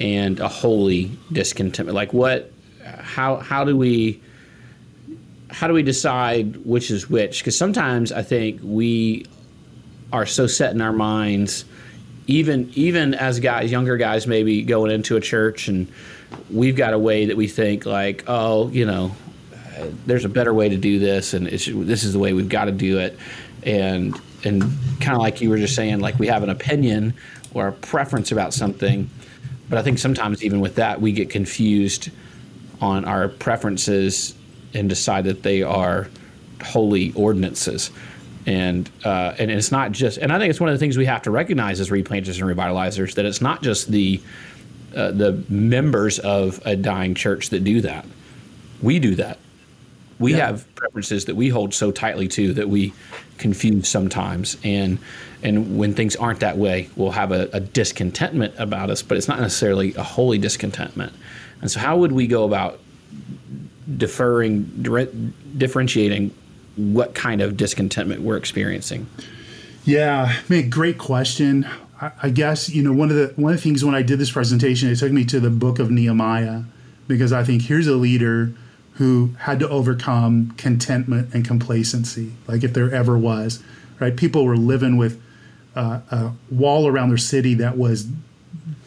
and 0.00 0.38
a 0.38 0.48
holy 0.48 1.10
discontentment. 1.32 1.94
Like 1.94 2.12
what? 2.12 2.52
How 2.84 3.36
how 3.36 3.64
do 3.64 3.76
we 3.76 4.20
how 5.50 5.66
do 5.66 5.74
we 5.74 5.82
decide 5.82 6.56
which 6.64 6.90
is 6.90 7.10
which? 7.10 7.40
Because 7.40 7.58
sometimes 7.58 8.12
I 8.12 8.22
think 8.22 8.60
we 8.62 9.26
are 10.12 10.26
so 10.26 10.46
set 10.46 10.72
in 10.72 10.80
our 10.80 10.92
minds 10.92 11.64
even 12.26 12.70
even 12.74 13.14
as 13.14 13.40
guys 13.40 13.70
younger 13.70 13.96
guys 13.96 14.26
maybe 14.26 14.62
going 14.62 14.90
into 14.90 15.16
a 15.16 15.20
church 15.20 15.68
and 15.68 15.90
we've 16.50 16.76
got 16.76 16.92
a 16.92 16.98
way 16.98 17.26
that 17.26 17.36
we 17.36 17.48
think 17.48 17.86
like 17.86 18.24
oh 18.26 18.68
you 18.68 18.86
know 18.86 19.14
there's 20.06 20.24
a 20.24 20.28
better 20.28 20.52
way 20.52 20.68
to 20.68 20.76
do 20.76 20.98
this 20.98 21.34
and 21.34 21.46
this 21.46 22.04
is 22.04 22.12
the 22.12 22.18
way 22.18 22.32
we've 22.32 22.48
got 22.48 22.66
to 22.66 22.72
do 22.72 22.98
it. 22.98 23.18
And 23.62 24.18
and 24.44 24.62
kind 25.00 25.16
of 25.16 25.18
like 25.18 25.40
you 25.40 25.50
were 25.50 25.58
just 25.58 25.74
saying 25.74 26.00
like 26.00 26.18
we 26.18 26.26
have 26.26 26.42
an 26.42 26.50
opinion 26.50 27.14
or 27.52 27.68
a 27.68 27.72
preference 27.72 28.32
about 28.32 28.54
something 28.54 29.10
but 29.68 29.76
i 29.76 29.82
think 29.82 29.98
sometimes 29.98 30.42
even 30.42 30.60
with 30.60 30.76
that 30.76 30.98
we 30.98 31.12
get 31.12 31.28
confused 31.28 32.08
on 32.80 33.04
our 33.04 33.28
preferences 33.28 34.34
and 34.72 34.88
decide 34.88 35.24
that 35.24 35.42
they 35.42 35.62
are 35.62 36.08
holy 36.64 37.12
ordinances 37.12 37.90
and 38.46 38.90
uh, 39.04 39.34
and 39.38 39.50
it's 39.50 39.70
not 39.70 39.92
just 39.92 40.18
and 40.18 40.32
I 40.32 40.38
think 40.38 40.50
it's 40.50 40.60
one 40.60 40.68
of 40.68 40.74
the 40.74 40.78
things 40.78 40.96
we 40.96 41.06
have 41.06 41.22
to 41.22 41.30
recognize 41.30 41.80
as 41.80 41.90
replanters 41.90 42.40
and 42.40 42.58
revitalizers 42.58 43.14
that 43.14 43.24
it's 43.24 43.40
not 43.40 43.62
just 43.62 43.90
the 43.90 44.20
uh, 44.94 45.10
the 45.12 45.44
members 45.48 46.18
of 46.18 46.60
a 46.64 46.74
dying 46.76 47.14
church 47.14 47.50
that 47.50 47.64
do 47.64 47.80
that. 47.82 48.04
We 48.82 48.98
do 48.98 49.14
that. 49.16 49.38
We 50.18 50.32
yeah. 50.32 50.46
have 50.46 50.74
preferences 50.74 51.26
that 51.26 51.36
we 51.36 51.48
hold 51.48 51.72
so 51.72 51.90
tightly 51.90 52.28
to 52.28 52.52
that 52.54 52.68
we 52.68 52.92
confuse 53.38 53.88
sometimes, 53.88 54.56
and 54.64 54.98
and 55.42 55.78
when 55.78 55.94
things 55.94 56.16
aren't 56.16 56.40
that 56.40 56.58
way, 56.58 56.88
we'll 56.96 57.12
have 57.12 57.32
a, 57.32 57.48
a 57.52 57.60
discontentment 57.60 58.54
about 58.58 58.90
us, 58.90 59.02
but 59.02 59.16
it's 59.16 59.28
not 59.28 59.40
necessarily 59.40 59.94
a 59.94 60.02
holy 60.02 60.38
discontentment. 60.38 61.12
And 61.62 61.70
so, 61.70 61.80
how 61.80 61.96
would 61.96 62.12
we 62.12 62.26
go 62.26 62.44
about 62.44 62.80
deferring, 63.96 64.64
differentiating 65.56 66.34
what 66.76 67.14
kind 67.14 67.40
of 67.40 67.56
discontentment 67.56 68.22
we're 68.22 68.36
experiencing? 68.36 69.06
Yeah, 69.84 70.40
man, 70.48 70.70
great 70.70 70.98
question. 70.98 71.68
I, 72.22 72.30
guess 72.30 72.70
you 72.70 72.82
know 72.82 72.92
one 72.92 73.10
of 73.10 73.16
the 73.16 73.32
one 73.36 73.52
of 73.52 73.58
the 73.58 73.62
things 73.62 73.84
when 73.84 73.94
I 73.94 74.00
did 74.02 74.18
this 74.18 74.30
presentation, 74.30 74.88
it 74.88 74.96
took 74.96 75.12
me 75.12 75.24
to 75.26 75.38
the 75.38 75.50
book 75.50 75.78
of 75.78 75.90
Nehemiah 75.90 76.62
because 77.06 77.30
I 77.30 77.44
think 77.44 77.62
here's 77.62 77.86
a 77.86 77.96
leader 77.96 78.54
who 78.94 79.34
had 79.40 79.60
to 79.60 79.68
overcome 79.68 80.54
contentment 80.56 81.34
and 81.34 81.46
complacency, 81.46 82.32
like 82.46 82.64
if 82.64 82.72
there 82.72 82.90
ever 82.92 83.18
was. 83.18 83.62
Right, 83.98 84.16
people 84.16 84.46
were 84.46 84.56
living 84.56 84.96
with 84.96 85.20
uh, 85.76 86.00
a 86.10 86.32
wall 86.50 86.86
around 86.86 87.10
their 87.10 87.18
city 87.18 87.52
that 87.54 87.76
was 87.76 88.08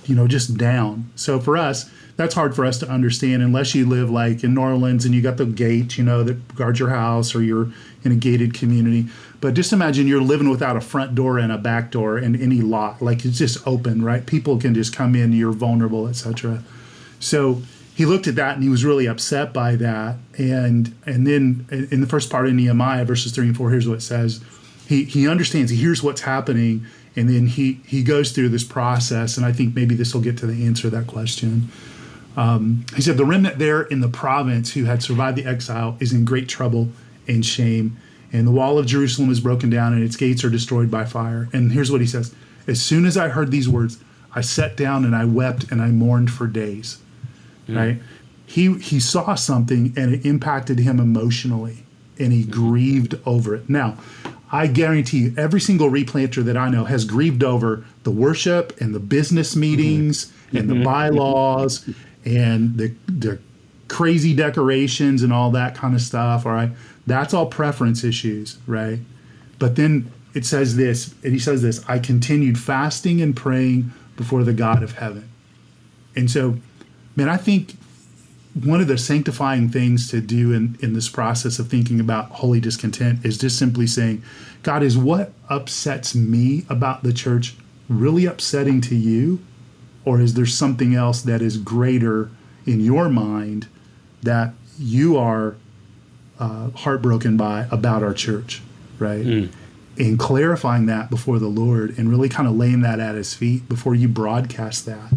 you 0.05 0.15
know, 0.15 0.27
just 0.27 0.57
down. 0.57 1.09
So 1.15 1.39
for 1.39 1.57
us, 1.57 1.89
that's 2.15 2.35
hard 2.35 2.55
for 2.55 2.65
us 2.65 2.77
to 2.79 2.89
understand 2.89 3.41
unless 3.41 3.73
you 3.73 3.87
live 3.87 4.09
like 4.09 4.43
in 4.43 4.53
New 4.53 4.61
Orleans 4.61 5.05
and 5.05 5.15
you 5.15 5.21
got 5.21 5.37
the 5.37 5.45
gate, 5.45 5.97
you 5.97 6.03
know, 6.03 6.23
that 6.23 6.55
guards 6.55 6.79
your 6.79 6.89
house 6.89 7.33
or 7.33 7.41
you're 7.41 7.71
in 8.03 8.11
a 8.11 8.15
gated 8.15 8.53
community. 8.53 9.07
But 9.41 9.55
just 9.55 9.73
imagine 9.73 10.07
you're 10.07 10.21
living 10.21 10.49
without 10.49 10.77
a 10.77 10.81
front 10.81 11.15
door 11.15 11.37
and 11.37 11.51
a 11.51 11.57
back 11.57 11.91
door 11.91 12.17
and 12.17 12.39
any 12.39 12.61
lock, 12.61 13.01
like 13.01 13.25
it's 13.25 13.37
just 13.37 13.65
open, 13.67 14.03
right? 14.03 14.25
People 14.25 14.59
can 14.59 14.73
just 14.73 14.95
come 14.95 15.15
in, 15.15 15.33
you're 15.33 15.51
vulnerable, 15.51 16.07
etc. 16.07 16.63
So 17.19 17.61
he 17.95 18.05
looked 18.05 18.27
at 18.27 18.35
that 18.35 18.55
and 18.55 18.63
he 18.63 18.69
was 18.69 18.85
really 18.85 19.07
upset 19.07 19.53
by 19.53 19.75
that. 19.77 20.17
And 20.37 20.93
and 21.05 21.25
then 21.27 21.65
in 21.91 22.01
the 22.01 22.07
first 22.07 22.29
part 22.29 22.47
of 22.47 22.53
Nehemiah, 22.53 23.05
verses 23.05 23.31
three 23.31 23.47
and 23.47 23.57
four, 23.57 23.71
here's 23.71 23.87
what 23.87 23.97
it 23.97 24.01
says. 24.01 24.43
He 24.87 25.03
he 25.03 25.27
understands, 25.27 25.71
he 25.71 25.77
hears 25.77 26.03
what's 26.03 26.21
happening, 26.21 26.85
and 27.15 27.29
then 27.29 27.47
he 27.47 27.79
he 27.85 28.03
goes 28.03 28.31
through 28.31 28.49
this 28.49 28.63
process. 28.63 29.35
And 29.35 29.45
I 29.45 29.51
think 29.51 29.75
maybe 29.75 29.95
this 29.95 30.13
will 30.13 30.21
get 30.21 30.37
to 30.39 30.45
the 30.45 30.65
answer 30.65 30.83
to 30.83 30.89
that 30.91 31.07
question. 31.07 31.69
Um, 32.35 32.85
he 32.95 33.01
said, 33.01 33.17
The 33.17 33.25
remnant 33.25 33.59
there 33.59 33.83
in 33.83 34.01
the 34.01 34.07
province 34.07 34.73
who 34.73 34.85
had 34.85 35.03
survived 35.03 35.37
the 35.37 35.45
exile 35.45 35.97
is 35.99 36.13
in 36.13 36.25
great 36.25 36.47
trouble 36.47 36.89
and 37.27 37.45
shame. 37.45 37.97
And 38.31 38.47
the 38.47 38.51
wall 38.51 38.79
of 38.79 38.87
Jerusalem 38.87 39.29
is 39.29 39.39
broken 39.39 39.69
down 39.69 39.93
and 39.93 40.03
its 40.03 40.15
gates 40.15 40.43
are 40.43 40.49
destroyed 40.49 40.89
by 40.89 41.05
fire. 41.05 41.49
And 41.53 41.71
here's 41.71 41.91
what 41.91 42.01
he 42.01 42.07
says 42.07 42.33
As 42.67 42.81
soon 42.81 43.05
as 43.05 43.17
I 43.17 43.29
heard 43.29 43.51
these 43.51 43.69
words, 43.69 43.99
I 44.33 44.41
sat 44.41 44.75
down 44.75 45.05
and 45.05 45.15
I 45.15 45.25
wept 45.25 45.71
and 45.71 45.81
I 45.81 45.89
mourned 45.89 46.31
for 46.31 46.47
days. 46.47 46.99
Mm. 47.67 47.77
Right? 47.77 48.01
He, 48.45 48.73
he 48.79 48.99
saw 48.99 49.35
something 49.35 49.93
and 49.95 50.13
it 50.13 50.25
impacted 50.25 50.79
him 50.79 50.99
emotionally 50.99 51.83
and 52.19 52.33
he 52.33 52.43
grieved 52.43 53.19
over 53.25 53.55
it. 53.55 53.69
Now, 53.69 53.97
I 54.51 54.67
guarantee 54.67 55.19
you, 55.19 55.33
every 55.35 55.59
single 55.59 55.89
replanter 55.89 56.43
that 56.43 56.55
I 56.55 56.69
know 56.69 56.85
has 56.85 57.05
grieved 57.05 57.43
over 57.43 57.85
the 58.03 58.11
worship 58.11 58.79
and 58.79 58.93
the 58.93 58.99
business 58.99 59.55
meetings 59.55 60.25
mm-hmm. 60.25 60.57
and 60.57 60.69
the 60.69 60.83
bylaws 60.83 61.89
and 62.25 62.77
the 62.77 62.93
the 63.07 63.39
crazy 63.87 64.33
decorations 64.35 65.21
and 65.23 65.31
all 65.31 65.51
that 65.51 65.75
kind 65.75 65.93
of 65.93 66.01
stuff. 66.01 66.45
All 66.45 66.53
right, 66.53 66.71
that's 67.05 67.33
all 67.33 67.45
preference 67.45 68.03
issues, 68.03 68.57
right? 68.65 68.99
But 69.59 69.75
then 69.75 70.11
it 70.33 70.45
says 70.45 70.75
this, 70.75 71.13
and 71.23 71.33
he 71.33 71.39
says 71.39 71.61
this: 71.61 71.83
I 71.87 71.99
continued 71.99 72.57
fasting 72.59 73.21
and 73.21 73.35
praying 73.35 73.91
before 74.15 74.43
the 74.43 74.53
God 74.53 74.83
of 74.83 74.93
heaven. 74.93 75.29
And 76.15 76.29
so, 76.29 76.57
man, 77.15 77.29
I 77.29 77.37
think 77.37 77.75
one 78.53 78.79
of 78.81 78.87
the 78.87 78.97
sanctifying 78.97 79.69
things 79.69 80.09
to 80.11 80.21
do 80.21 80.53
in, 80.53 80.77
in 80.81 80.93
this 80.93 81.09
process 81.09 81.57
of 81.57 81.69
thinking 81.69 81.99
about 81.99 82.29
holy 82.29 82.59
discontent 82.59 83.25
is 83.25 83.37
just 83.37 83.57
simply 83.57 83.87
saying, 83.87 84.23
God, 84.61 84.83
is 84.83 84.97
what 84.97 85.33
upsets 85.49 86.13
me 86.13 86.65
about 86.69 87.03
the 87.03 87.13
church 87.13 87.55
really 87.89 88.25
upsetting 88.25 88.79
to 88.81 88.95
you? 88.95 89.39
Or 90.05 90.19
is 90.19 90.33
there 90.33 90.45
something 90.45 90.95
else 90.95 91.21
that 91.21 91.41
is 91.41 91.57
greater 91.57 92.29
in 92.65 92.79
your 92.79 93.09
mind 93.09 93.67
that 94.21 94.53
you 94.77 95.17
are 95.17 95.55
uh, 96.39 96.69
heartbroken 96.71 97.37
by 97.37 97.67
about 97.71 98.03
our 98.03 98.13
church, 98.13 98.61
right? 98.99 99.25
Mm. 99.25 99.51
And 99.97 100.17
clarifying 100.17 100.87
that 100.87 101.09
before 101.09 101.39
the 101.39 101.47
Lord 101.47 101.97
and 101.97 102.09
really 102.09 102.29
kind 102.29 102.47
of 102.47 102.55
laying 102.55 102.81
that 102.81 102.99
at 102.99 103.15
his 103.15 103.33
feet 103.33 103.69
before 103.69 103.93
you 103.93 104.07
broadcast 104.07 104.85
that. 104.87 105.13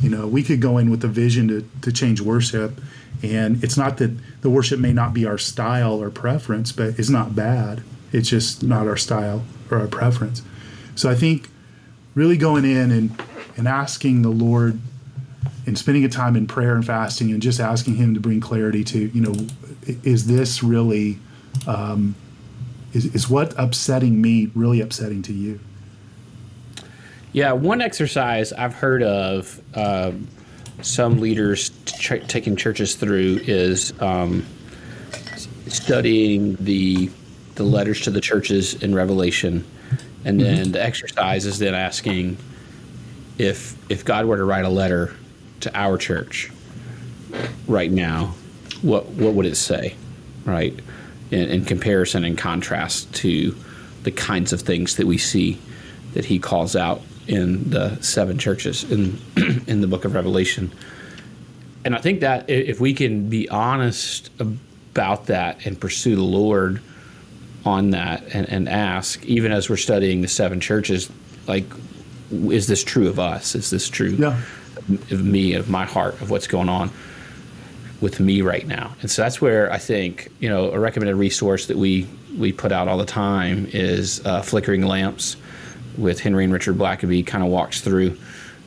You 0.00 0.08
know, 0.10 0.26
we 0.26 0.42
could 0.42 0.60
go 0.60 0.78
in 0.78 0.90
with 0.90 1.04
a 1.04 1.08
vision 1.08 1.48
to, 1.48 1.68
to 1.82 1.92
change 1.92 2.20
worship. 2.20 2.80
And 3.22 3.62
it's 3.62 3.76
not 3.76 3.98
that 3.98 4.16
the 4.42 4.50
worship 4.50 4.80
may 4.80 4.92
not 4.92 5.12
be 5.12 5.26
our 5.26 5.38
style 5.38 6.02
or 6.02 6.10
preference, 6.10 6.72
but 6.72 6.98
it's 6.98 7.10
not 7.10 7.34
bad. 7.34 7.82
It's 8.12 8.28
just 8.28 8.62
not 8.62 8.86
our 8.86 8.96
style 8.96 9.44
or 9.70 9.78
our 9.78 9.86
preference. 9.86 10.42
So 10.94 11.10
I 11.10 11.14
think 11.14 11.48
really 12.14 12.36
going 12.36 12.64
in 12.64 12.90
and 12.90 13.22
and 13.56 13.66
asking 13.66 14.22
the 14.22 14.30
Lord 14.30 14.78
and 15.66 15.76
spending 15.76 16.04
a 16.04 16.08
time 16.08 16.36
in 16.36 16.46
prayer 16.46 16.74
and 16.74 16.84
fasting 16.84 17.30
and 17.32 17.42
just 17.42 17.60
asking 17.60 17.96
Him 17.96 18.14
to 18.14 18.20
bring 18.20 18.40
clarity 18.40 18.84
to, 18.84 19.06
you 19.08 19.20
know, 19.20 19.34
is 20.02 20.26
this 20.26 20.62
really, 20.62 21.18
um, 21.66 22.14
is, 22.92 23.06
is 23.14 23.28
what 23.28 23.54
upsetting 23.58 24.20
me 24.20 24.50
really 24.54 24.80
upsetting 24.80 25.22
to 25.22 25.32
you? 25.32 25.60
Yeah, 27.32 27.52
one 27.52 27.82
exercise 27.82 28.52
I've 28.52 28.74
heard 28.74 29.02
of 29.02 29.60
uh, 29.74 30.12
some 30.82 31.20
leaders 31.20 31.70
t- 31.84 32.20
taking 32.20 32.56
churches 32.56 32.94
through 32.94 33.40
is 33.42 33.92
um, 34.00 34.46
studying 35.66 36.56
the 36.56 37.10
the 37.56 37.64
letters 37.64 38.02
to 38.02 38.10
the 38.10 38.20
churches 38.20 38.74
in 38.82 38.94
Revelation, 38.94 39.66
and 40.24 40.40
then 40.40 40.64
mm-hmm. 40.64 40.72
the 40.72 40.82
exercise 40.82 41.46
is 41.46 41.58
then 41.58 41.74
asking 41.74 42.36
if 43.38 43.76
if 43.90 44.04
God 44.04 44.26
were 44.26 44.36
to 44.36 44.44
write 44.44 44.64
a 44.64 44.70
letter 44.70 45.14
to 45.60 45.78
our 45.78 45.98
church 45.98 46.50
right 47.66 47.90
now, 47.90 48.34
what 48.82 49.06
what 49.06 49.34
would 49.34 49.46
it 49.46 49.56
say, 49.56 49.96
right? 50.44 50.78
In, 51.30 51.48
in 51.48 51.64
comparison 51.64 52.24
and 52.24 52.38
contrast 52.38 53.12
to 53.16 53.56
the 54.04 54.12
kinds 54.12 54.52
of 54.52 54.60
things 54.60 54.96
that 54.96 55.06
we 55.06 55.18
see 55.18 55.58
that 56.14 56.26
He 56.26 56.38
calls 56.38 56.76
out 56.76 57.02
in 57.26 57.70
the 57.70 58.00
seven 58.00 58.38
churches 58.38 58.84
in 58.84 59.20
in 59.66 59.80
the 59.80 59.86
Book 59.86 60.04
of 60.04 60.14
Revelation. 60.14 60.72
And 61.84 61.94
I 61.94 61.98
think 61.98 62.20
that 62.20 62.50
if 62.50 62.80
we 62.80 62.94
can 62.94 63.28
be 63.28 63.48
honest 63.48 64.30
about 64.40 65.26
that 65.26 65.64
and 65.66 65.80
pursue 65.80 66.16
the 66.16 66.22
Lord 66.22 66.80
on 67.64 67.90
that 67.90 68.24
and, 68.34 68.48
and 68.48 68.68
ask, 68.68 69.24
even 69.24 69.52
as 69.52 69.70
we're 69.70 69.76
studying 69.76 70.20
the 70.20 70.28
seven 70.28 70.58
churches, 70.58 71.10
like 71.46 71.64
is 72.30 72.66
this 72.66 72.82
true 72.82 73.08
of 73.08 73.18
us? 73.18 73.54
Is 73.54 73.70
this 73.70 73.88
true 73.88 74.10
yeah. 74.10 74.40
of 75.10 75.24
me, 75.24 75.54
of 75.54 75.68
my 75.68 75.84
heart, 75.84 76.20
of 76.20 76.30
what's 76.30 76.46
going 76.46 76.68
on 76.68 76.90
with 78.00 78.20
me 78.20 78.42
right 78.42 78.66
now? 78.66 78.94
And 79.00 79.10
so 79.10 79.22
that's 79.22 79.40
where 79.40 79.72
I 79.72 79.78
think 79.78 80.30
you 80.40 80.48
know 80.48 80.70
a 80.70 80.78
recommended 80.78 81.16
resource 81.16 81.66
that 81.66 81.76
we 81.76 82.08
we 82.36 82.52
put 82.52 82.72
out 82.72 82.88
all 82.88 82.98
the 82.98 83.04
time 83.04 83.66
is 83.72 84.24
uh, 84.26 84.42
Flickering 84.42 84.86
Lamps 84.86 85.36
with 85.96 86.20
Henry 86.20 86.44
and 86.44 86.52
Richard 86.52 86.76
Blackaby. 86.76 87.26
Kind 87.26 87.44
of 87.44 87.50
walks 87.50 87.80
through 87.80 88.16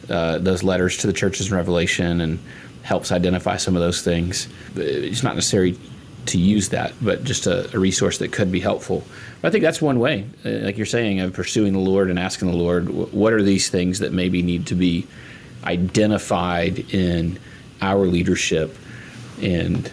uh, 0.10 0.40
those 0.40 0.64
letters 0.64 0.98
to 0.98 1.08
the 1.08 1.14
churches 1.14 1.50
in 1.50 1.56
Revelation 1.56 2.22
and 2.22 2.40
helps 2.84 3.12
identify 3.12 3.58
some 3.58 3.76
of 3.76 3.82
those 3.82 4.02
things. 4.02 4.48
It's 4.76 5.22
not 5.22 5.36
necessary 5.36 5.78
to 6.28 6.38
use 6.38 6.70
that, 6.70 6.94
but 7.02 7.24
just 7.24 7.48
a, 7.48 7.74
a 7.76 7.80
resource 7.80 8.18
that 8.20 8.32
could 8.32 8.52
be 8.52 8.60
helpful. 8.60 9.04
But 9.42 9.48
I 9.48 9.52
think 9.52 9.64
that's 9.64 9.82
one 9.82 10.00
way, 10.00 10.26
uh, 10.46 10.50
like 10.66 10.78
you're 10.78 10.86
saying, 10.86 11.20
of 11.20 11.34
pursuing 11.34 11.74
the 11.74 11.80
Lord 11.80 12.10
and 12.10 12.20
asking 12.20 12.52
the 12.52 12.58
Lord, 12.58 12.90
what 12.90 13.34
are 13.34 13.42
these 13.42 13.70
things 13.70 14.00
that 14.00 14.14
maybe 14.14 14.42
need 14.42 14.68
to 14.68 14.76
be 14.76 15.08
identified 15.64 16.94
in 16.94 17.40
our 17.82 18.06
leadership, 18.06 18.76
and 19.42 19.92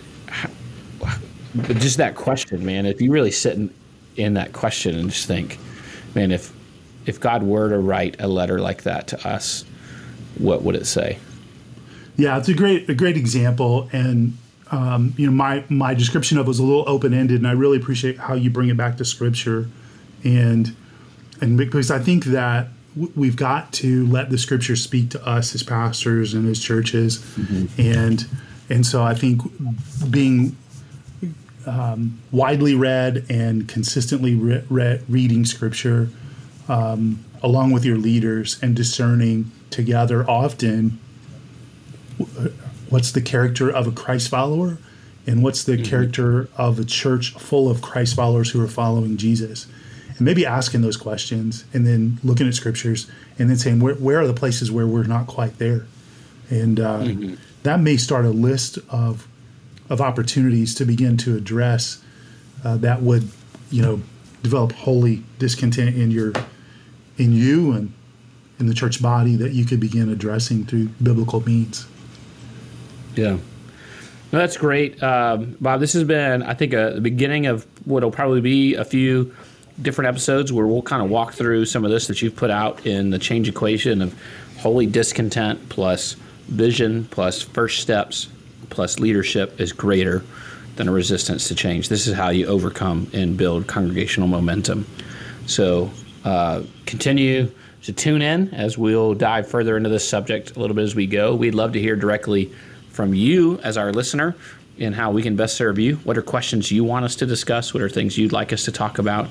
but 1.55 1.77
just 1.79 1.97
that 1.99 2.17
question, 2.17 2.65
man. 2.67 2.87
If 2.87 3.01
you 3.01 3.11
really 3.11 3.31
sit 3.31 3.55
in, 3.55 3.73
in 4.17 4.35
that 4.35 4.53
question 4.53 4.99
and 4.99 5.11
just 5.11 5.27
think, 5.27 5.59
man, 6.15 6.33
if 6.33 6.53
if 7.07 7.21
God 7.21 7.43
were 7.43 7.71
to 7.71 7.79
write 7.79 8.21
a 8.21 8.27
letter 8.27 8.61
like 8.61 8.83
that 8.83 9.07
to 9.09 9.29
us, 9.29 9.65
what 10.39 10.63
would 10.63 10.75
it 10.75 10.87
say? 10.87 11.19
Yeah, 12.17 12.39
it's 12.39 12.49
a 12.49 12.55
great 12.55 12.89
a 12.91 12.95
great 12.95 13.17
example, 13.17 13.89
and 13.93 14.37
um, 14.71 15.15
you 15.17 15.27
know, 15.27 15.33
my 15.33 15.65
my 15.69 15.95
description 15.95 16.39
of 16.39 16.47
it 16.47 16.49
was 16.49 16.59
a 16.59 16.65
little 16.65 16.89
open 16.89 17.15
ended, 17.15 17.39
and 17.39 17.47
I 17.47 17.53
really 17.53 17.77
appreciate 17.77 18.19
how 18.19 18.35
you 18.35 18.51
bring 18.51 18.69
it 18.69 18.77
back 18.77 18.97
to 18.99 19.05
scripture, 19.05 19.69
and 20.25 20.75
and 21.41 21.57
because 21.57 21.91
I 21.91 21.99
think 21.99 22.25
that 22.27 22.69
we've 23.15 23.37
got 23.37 23.73
to 23.75 24.07
let 24.07 24.31
the 24.31 24.39
scripture 24.39 24.75
speak 24.75 25.11
to 25.11 25.25
us 25.27 25.55
as 25.55 25.63
pastors 25.63 26.35
and 26.35 26.49
as 26.49 26.61
churches, 26.61 27.19
mm-hmm. 27.19 27.81
and 27.81 28.27
and 28.69 28.87
so 28.87 29.05
I 29.05 29.15
think 29.15 29.43
being 30.11 30.57
um, 31.67 32.21
widely 32.31 32.75
read 32.75 33.25
and 33.29 33.69
consistently 33.69 34.35
re- 34.35 34.65
re- 34.69 35.01
reading 35.09 35.45
scripture 35.45 36.11
um, 36.69 37.25
along 37.43 37.73
with 37.73 37.85
your 37.85 37.99
leaders 37.99 38.59
and 38.63 38.75
discerning 38.75 39.51
together 39.71 40.29
often 40.29 40.99
what's 42.89 43.13
the 43.13 43.21
character 43.21 43.71
of 43.71 43.87
a 43.87 43.93
Christ 43.93 44.29
follower 44.29 44.79
and 45.27 45.43
what's 45.43 45.65
the 45.65 45.73
mm-hmm. 45.73 45.85
character 45.85 46.49
of 46.57 46.79
a 46.79 46.85
church 46.85 47.33
full 47.33 47.69
of 47.69 47.83
Christ 47.83 48.15
followers 48.15 48.51
who 48.51 48.63
are 48.63 48.69
following 48.69 49.17
Jesus. 49.17 49.67
And 50.09 50.21
maybe 50.21 50.47
asking 50.47 50.83
those 50.83 50.97
questions 50.97 51.65
and 51.75 51.87
then 51.87 52.19
looking 52.23 52.47
at 52.47 52.55
scriptures 52.55 53.11
and 53.39 53.51
then 53.51 53.57
saying, 53.57 53.81
where, 53.81 53.95
where 53.97 54.21
are 54.21 54.27
the 54.27 54.35
places 54.35 54.71
where 54.71 54.87
we're 54.87 55.03
not 55.03 55.27
quite 55.27 55.59
there? 55.59 55.87
And 56.49 56.79
uh, 56.79 57.01
mm-hmm. 57.01 57.35
that 57.65 57.81
may 57.81 57.97
start 57.97 58.25
a 58.25 58.31
list 58.31 58.79
of, 58.89 59.27
of 59.91 60.01
opportunities 60.01 60.75
to 60.77 60.85
begin 60.85 61.17
to 61.19 61.37
address 61.37 62.03
uh, 62.65 62.77
that 62.79 63.03
would, 63.03 63.29
you 63.71 63.83
know, 63.83 64.01
develop 64.43 64.73
holy 64.73 65.23
discontent 65.39 65.97
in 65.97 66.11
your 66.11 66.33
in 67.19 67.33
you 67.33 67.73
and 67.73 67.93
in 68.59 68.67
the 68.67 68.75
church 68.75 69.03
body 69.03 69.37
that 69.37 69.53
you 69.53 69.65
could 69.65 69.81
begin 69.81 70.09
addressing 70.09 70.65
through 70.65 70.87
biblical 71.03 71.41
means. 71.41 71.87
Yeah. 73.17 73.39
No, 74.33 74.41
that's 74.41 74.57
great, 74.57 75.03
um, 75.03 75.57
Bob. 75.61 75.81
This 75.81 75.93
has 75.93 76.05
been, 76.05 76.43
I 76.43 76.55
think, 76.55 76.73
a, 76.73 76.93
the 76.95 77.01
beginning 77.01 77.47
of 77.47 77.67
what 77.85 78.03
will 78.03 78.11
probably 78.11 78.41
be 78.41 78.75
a 78.75 78.85
few 78.85 79.35
different 79.81 80.09
episodes 80.09 80.53
where 80.53 80.67
we'll 80.67 80.83
kind 80.83 81.03
of 81.03 81.11
walk 81.11 81.35
through 81.35 81.65
some 81.67 81.85
of 81.85 81.91
this 81.91 82.07
that 82.09 82.23
you've 82.23 82.35
put 82.35 82.51
out 82.51 82.87
in 82.87 83.11
the 83.11 83.19
change 83.19 83.49
equation 83.49 84.03
of 84.03 84.15
holy 84.59 84.87
discontent 84.87 85.69
plus 85.69 86.15
vision 86.49 87.05
plus 87.11 87.43
first 87.43 87.81
steps 87.81 88.29
plus 88.71 88.99
leadership 88.99 89.61
is 89.61 89.73
greater 89.73 90.25
than 90.77 90.89
a 90.89 90.93
resistance 90.93 91.49
to 91.49 91.55
change. 91.55 91.89
This 91.89 92.07
is 92.07 92.15
how 92.15 92.31
you 92.31 92.47
overcome 92.47 93.09
and 93.13 93.37
build 93.37 93.67
congregational 93.67 94.29
momentum. 94.29 94.87
So 95.47 95.91
uh, 96.25 96.63
continue 96.85 97.51
to 97.85 97.93
tune 97.93 98.23
in 98.23 98.53
as 98.55 98.77
we'll 98.77 99.15
dive 99.15 99.49
further 99.49 99.77
into 99.77 99.89
this 99.89 100.09
subject 100.09 100.57
a 100.57 100.61
little 100.61 100.75
bit 100.75 100.83
as 100.83 100.95
we 100.95 101.07
go. 101.07 101.35
We'd 101.35 101.55
love 101.55 101.73
to 101.73 101.81
hear 101.81 101.97
directly 101.97 102.53
from 102.97 103.15
you 103.15 103.59
as 103.59 103.77
our 103.77 103.93
listener 103.93 104.35
and 104.79 104.95
how 104.95 105.11
we 105.11 105.23
can 105.23 105.37
best 105.37 105.57
serve 105.57 105.79
you. 105.79 105.97
What 105.97 106.17
are 106.17 106.23
questions 106.23 106.71
you 106.71 106.83
want 106.83 107.05
us 107.05 107.15
to 107.17 107.27
discuss? 107.27 107.73
What 107.75 107.83
are 107.83 107.89
things 107.89 108.17
you'd 108.17 108.33
like 108.33 108.53
us 108.53 108.65
to 108.65 108.73
talk 108.73 108.99
about? 108.99 109.29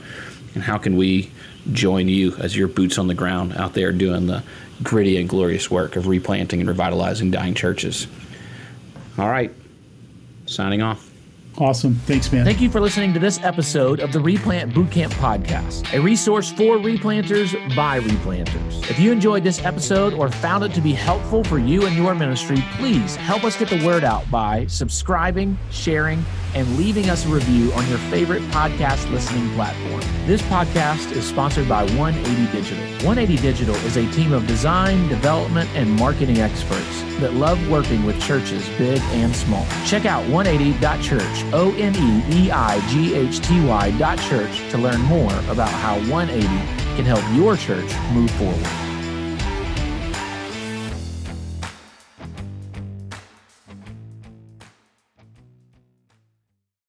And 0.54 0.64
how 0.64 0.78
can 0.78 0.96
we 0.96 1.32
join 1.74 2.08
you 2.08 2.36
as 2.38 2.56
your 2.56 2.68
boots 2.68 2.98
on 2.98 3.08
the 3.08 3.14
ground 3.16 3.54
out 3.54 3.74
there 3.74 3.92
doing 3.92 4.28
the 4.28 4.44
gritty 4.84 5.18
and 5.18 5.28
glorious 5.28 5.70
work 5.70 5.96
of 5.96 6.08
replanting 6.08 6.60
and 6.62 6.70
revitalizing 6.70 7.32
dying 7.32 7.56
churches? 7.56 8.08
All 9.18 9.30
right, 9.30 9.52
signing 10.46 10.82
off. 10.82 11.10
Awesome. 11.58 11.96
Thanks, 12.06 12.32
man. 12.32 12.44
Thank 12.44 12.60
you 12.60 12.70
for 12.70 12.82
listening 12.82 13.14
to 13.14 13.20
this 13.20 13.42
episode 13.42 14.02
of 14.02 14.12
the 14.12 14.20
Replant 14.20 14.74
Bootcamp 14.74 15.12
Podcast, 15.14 15.94
a 15.94 16.02
resource 16.02 16.52
for 16.52 16.78
replanters 16.78 17.54
by 17.76 18.02
replanters. 18.02 18.90
If 18.90 19.00
you 19.00 19.14
enjoyed 19.14 19.44
this 19.44 19.64
episode 19.64 20.14
or 20.14 20.30
found 20.30 20.66
it 20.66 20.74
to 20.74 20.82
be 20.82 20.92
helpful 20.92 21.46
for 21.46 21.58
you 21.58 21.86
and 21.86 21.96
your 21.96 22.14
ministry, 22.14 22.58
please 22.74 23.16
help 23.16 23.46
us 23.46 23.58
get 23.58 23.70
the 23.70 23.86
word 23.86 24.04
out 24.04 24.30
by 24.30 24.66
subscribing, 24.68 25.58
sharing, 25.72 26.26
and 26.56 26.78
leaving 26.78 27.10
us 27.10 27.26
a 27.26 27.30
review 27.30 27.72
on 27.74 27.88
your 27.90 27.98
favorite 28.10 28.42
podcast 28.44 29.10
listening 29.12 29.50
platform. 29.56 30.02
This 30.26 30.42
podcast 30.44 31.12
is 31.12 31.28
sponsored 31.28 31.70
by 31.70 31.84
180 31.96 32.52
Digital. 32.52 32.84
180 33.06 33.42
Digital 33.42 33.76
is 33.76 33.98
a 33.98 34.10
team 34.12 34.34
of 34.34 34.48
design, 34.48 35.08
development, 35.10 35.70
and 35.76 35.92
marketing 35.92 36.40
experts 36.40 37.04
that 37.20 37.34
love 37.34 37.70
working 37.70 38.06
with 38.06 38.20
churches 38.22 38.68
big 38.78 39.00
and 39.12 39.36
small. 39.36 39.66
Check 39.86 40.06
out 40.06 40.24
180.church, 40.26 41.45
O 41.54 41.74
N 41.78 41.96
E 41.96 42.46
E 42.46 42.52
I 42.52 42.80
G 42.88 43.16
H 43.16 43.40
T 43.40 43.66
Y 43.66 43.92
dot 43.98 44.20
church 44.20 44.58
to 44.72 44.78
learn 44.78 45.02
more 45.02 45.34
about 45.50 45.70
how 45.70 45.96
180 46.10 46.48
can 46.96 47.06
help 47.06 47.24
your 47.36 47.56
church 47.56 47.92
move 48.14 48.32
forward. 48.32 48.95